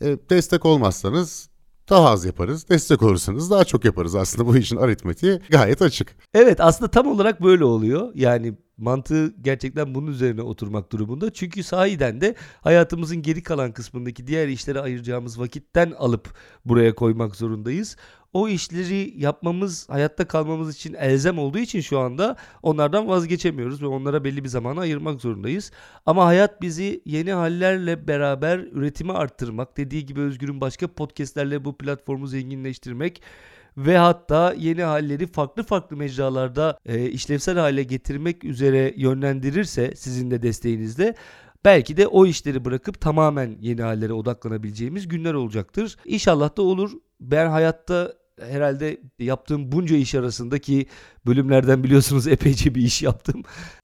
E, 0.00 0.18
destek 0.30 0.64
olmazsanız 0.64 1.48
daha 1.90 2.10
az 2.10 2.24
yaparız. 2.24 2.68
Destek 2.68 3.02
olursanız 3.02 3.50
daha 3.50 3.64
çok 3.64 3.84
yaparız. 3.84 4.14
Aslında 4.14 4.46
bu 4.48 4.56
işin 4.56 4.76
aritmetiği 4.76 5.40
gayet 5.50 5.82
açık. 5.82 6.16
Evet 6.34 6.60
aslında 6.60 6.90
tam 6.90 7.06
olarak 7.06 7.42
böyle 7.42 7.64
oluyor. 7.64 8.12
Yani 8.14 8.54
mantığı 8.76 9.34
gerçekten 9.42 9.94
bunun 9.94 10.06
üzerine 10.06 10.42
oturmak 10.42 10.92
durumunda. 10.92 11.32
Çünkü 11.32 11.62
sahiden 11.62 12.20
de 12.20 12.34
hayatımızın 12.60 13.22
geri 13.22 13.42
kalan 13.42 13.72
kısmındaki 13.72 14.26
diğer 14.26 14.48
işlere 14.48 14.80
ayıracağımız 14.80 15.40
vakitten 15.40 15.92
alıp 15.98 16.34
buraya 16.64 16.94
koymak 16.94 17.36
zorundayız 17.36 17.96
o 18.34 18.48
işleri 18.48 19.14
yapmamız, 19.16 19.88
hayatta 19.88 20.28
kalmamız 20.28 20.74
için 20.74 20.94
elzem 20.94 21.38
olduğu 21.38 21.58
için 21.58 21.80
şu 21.80 21.98
anda 21.98 22.36
onlardan 22.62 23.08
vazgeçemiyoruz 23.08 23.82
ve 23.82 23.86
onlara 23.86 24.24
belli 24.24 24.44
bir 24.44 24.48
zamanı 24.48 24.80
ayırmak 24.80 25.20
zorundayız. 25.20 25.72
Ama 26.06 26.26
hayat 26.26 26.62
bizi 26.62 27.02
yeni 27.04 27.32
hallerle 27.32 28.08
beraber 28.08 28.58
üretimi 28.58 29.12
arttırmak, 29.12 29.76
dediği 29.76 30.06
gibi 30.06 30.20
Özgür'ün 30.20 30.60
başka 30.60 30.88
podcastlerle 30.88 31.64
bu 31.64 31.78
platformu 31.78 32.26
zenginleştirmek 32.26 33.22
ve 33.76 33.98
hatta 33.98 34.54
yeni 34.58 34.82
halleri 34.82 35.26
farklı 35.26 35.62
farklı 35.62 35.96
mecralarda 35.96 36.78
e, 36.86 37.10
işlevsel 37.10 37.58
hale 37.58 37.82
getirmek 37.82 38.44
üzere 38.44 38.94
yönlendirirse 38.96 39.92
sizin 39.96 40.30
de 40.30 40.42
desteğinizle 40.42 41.14
belki 41.64 41.96
de 41.96 42.06
o 42.06 42.26
işleri 42.26 42.64
bırakıp 42.64 43.00
tamamen 43.00 43.56
yeni 43.60 43.82
hallere 43.82 44.12
odaklanabileceğimiz 44.12 45.08
günler 45.08 45.34
olacaktır. 45.34 45.96
İnşallah 46.04 46.56
da 46.56 46.62
olur. 46.62 46.92
Ben 47.20 47.46
hayatta 47.50 48.12
herhalde 48.40 49.00
yaptığım 49.18 49.72
bunca 49.72 49.96
iş 49.96 50.14
arasındaki 50.14 50.86
bölümlerden 51.26 51.84
biliyorsunuz 51.84 52.28
epeyce 52.28 52.74
bir 52.74 52.82
iş 52.82 53.02
yaptım. 53.02 53.42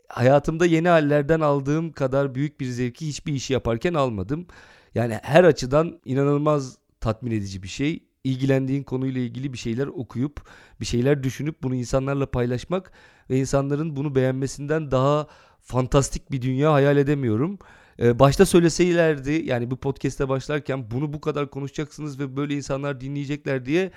Hayatımda 0.09 0.67
yeni 0.67 0.89
hallerden 0.89 1.41
aldığım 1.41 1.93
kadar 1.93 2.35
büyük 2.35 2.61
bir 2.61 2.67
zevki 2.67 3.07
hiçbir 3.07 3.33
işi 3.33 3.53
yaparken 3.53 3.95
almadım. 3.95 4.47
Yani 4.95 5.19
her 5.23 5.45
açıdan 5.45 6.01
inanılmaz 6.05 6.79
tatmin 7.01 7.31
edici 7.31 7.63
bir 7.63 7.69
şey. 7.69 8.10
İlgilendiğin 8.25 8.83
konuyla 8.83 9.21
ilgili 9.21 9.53
bir 9.53 9.59
şeyler 9.59 9.87
okuyup, 9.87 10.41
bir 10.81 10.87
şeyler 10.87 11.23
düşünüp 11.23 11.63
bunu 11.63 11.75
insanlarla 11.75 12.27
paylaşmak 12.31 12.93
ve 13.31 13.39
insanların 13.39 13.97
bunu 13.97 14.15
beğenmesinden 14.15 14.91
daha 14.91 15.27
fantastik 15.61 16.31
bir 16.33 16.43
dünya 16.43 16.73
hayal 16.73 16.97
edemiyorum. 16.97 17.59
Ee, 18.01 18.19
başta 18.19 18.47
söyleseylerdi 18.47 19.43
yani 19.45 19.71
bu 19.71 19.77
podcast'e 19.77 20.29
başlarken 20.29 20.91
bunu 20.91 21.13
bu 21.13 21.21
kadar 21.21 21.51
konuşacaksınız 21.51 22.21
ve 22.21 22.37
böyle 22.37 22.55
insanlar 22.55 23.01
dinleyecekler 23.01 23.67
diye 23.67 23.93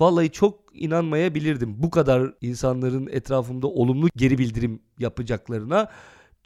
vallahi 0.00 0.30
çok 0.30 0.60
inanmayabilirdim. 0.74 1.82
Bu 1.82 1.90
kadar 1.90 2.34
insanların 2.40 3.06
etrafımda 3.06 3.66
olumlu 3.66 4.08
geri 4.16 4.38
bildirim 4.38 4.80
yapacaklarına 4.98 5.90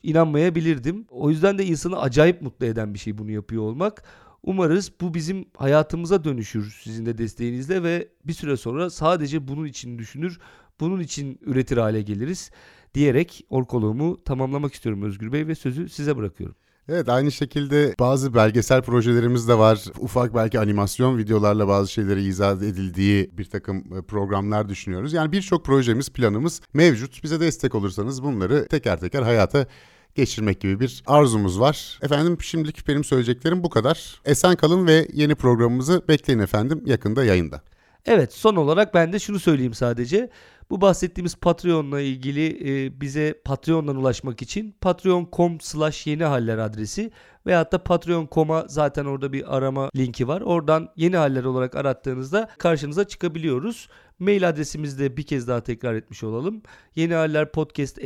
inanmayabilirdim. 0.03 1.07
O 1.11 1.31
yüzden 1.31 1.59
de 1.59 1.67
insanı 1.67 2.01
acayip 2.01 2.43
mutlu 2.43 2.67
eden 2.67 2.95
bir 2.95 2.99
şey 2.99 3.19
bunu 3.19 3.31
yapıyor 3.31 3.63
olmak. 3.63 4.05
Umarız 4.43 4.93
bu 5.01 5.15
bizim 5.15 5.45
hayatımıza 5.57 6.25
dönüşür 6.25 6.79
sizin 6.83 7.07
de 7.07 7.19
desteğinizle 7.19 7.83
ve 7.83 8.09
bir 8.25 8.33
süre 8.33 8.57
sonra 8.57 8.91
sadece 8.91 9.49
bunun 9.49 9.65
için 9.65 9.99
düşünür, 9.99 10.39
bunun 10.81 11.01
için 11.01 11.39
üretir 11.43 11.77
hale 11.77 12.03
geliriz 12.03 12.51
diyerek 12.95 13.47
orkoluğumu 13.51 14.25
tamamlamak 14.25 14.75
istiyorum 14.75 15.03
Özgür 15.03 15.33
Bey 15.33 15.47
ve 15.47 15.55
sözü 15.55 15.89
size 15.89 16.17
bırakıyorum. 16.17 16.57
Evet 16.89 17.09
aynı 17.09 17.33
şekilde 17.33 17.95
bazı 18.01 18.35
belgesel 18.35 18.83
projelerimiz 18.83 19.49
de 19.49 19.59
var. 19.59 19.85
Ufak 19.99 20.35
belki 20.35 20.61
animasyon 20.61 21.19
videolarla 21.19 21.69
bazı 21.69 21.93
şeyleri 21.93 22.23
izah 22.23 22.57
edildiği 22.57 23.31
bir 23.33 23.45
takım 23.45 23.77
e, 23.99 24.03
programlar 24.03 24.69
düşünüyoruz. 24.69 25.13
Yani 25.13 25.33
birçok 25.33 25.65
projemiz, 25.65 26.11
planımız 26.11 26.61
mevcut. 26.75 27.23
Bize 27.25 27.41
destek 27.41 27.75
olursanız 27.75 28.23
bunları 28.23 28.69
teker 28.69 29.01
teker 29.01 29.23
hayata 29.23 29.67
geçirmek 30.15 30.61
gibi 30.61 30.81
bir 30.81 31.03
arzumuz 31.07 31.61
var. 31.61 31.99
Efendim 32.03 32.39
şimdilik 32.41 32.89
benim 32.89 33.05
söyleyeceklerim 33.05 33.65
bu 33.65 33.71
kadar. 33.71 34.21
Esen 34.25 34.57
kalın 34.57 34.87
ve 34.87 35.09
yeni 35.13 35.35
programımızı 35.35 36.03
bekleyin 36.09 36.41
efendim 36.41 36.83
yakında 36.87 37.25
yayında. 37.25 37.63
Evet 38.07 38.33
son 38.33 38.57
olarak 38.57 38.95
ben 38.95 39.13
de 39.13 39.19
şunu 39.19 39.41
söyleyeyim 39.41 39.75
sadece. 39.75 40.31
Bu 40.73 40.81
bahsettiğimiz 40.81 41.37
Patreon'la 41.37 42.01
ilgili 42.01 42.47
e, 42.47 43.01
bize 43.01 43.35
Patreon'dan 43.45 43.97
ulaşmak 43.97 44.43
için 44.43 44.75
patreon.com 44.81 45.61
slash 45.61 46.07
yeni 46.07 46.25
haller 46.25 46.59
adresi 46.59 47.11
veyahut 47.47 47.73
da 47.73 47.85
patreon.com'a 47.85 48.65
zaten 48.69 49.05
orada 49.05 49.33
bir 49.33 49.57
arama 49.57 49.91
linki 49.97 50.29
var. 50.29 50.41
Oradan 50.41 50.89
yeni 50.97 51.17
haller 51.17 51.45
olarak 51.45 51.77
arattığınızda 51.77 52.49
karşınıza 52.59 53.05
çıkabiliyoruz. 53.05 53.89
Mail 54.19 54.49
adresimizi 54.49 54.99
de 54.99 55.17
bir 55.17 55.23
kez 55.23 55.49
daha 55.49 55.61
tekrar 55.61 55.95
etmiş 55.95 56.25
olalım. 56.25 56.63
Yeni 56.97 57.15
haller 57.15 57.53
podcast 57.53 57.99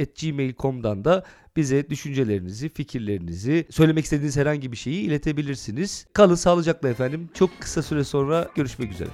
da 1.04 1.24
bize 1.56 1.90
düşüncelerinizi, 1.90 2.68
fikirlerinizi, 2.68 3.66
söylemek 3.70 4.04
istediğiniz 4.04 4.36
herhangi 4.36 4.72
bir 4.72 4.76
şeyi 4.76 5.02
iletebilirsiniz. 5.02 6.06
Kalın 6.12 6.34
sağlıcakla 6.34 6.88
efendim. 6.88 7.28
Çok 7.34 7.50
kısa 7.60 7.82
süre 7.82 8.04
sonra 8.04 8.48
görüşmek 8.54 8.92
üzere. 8.92 9.10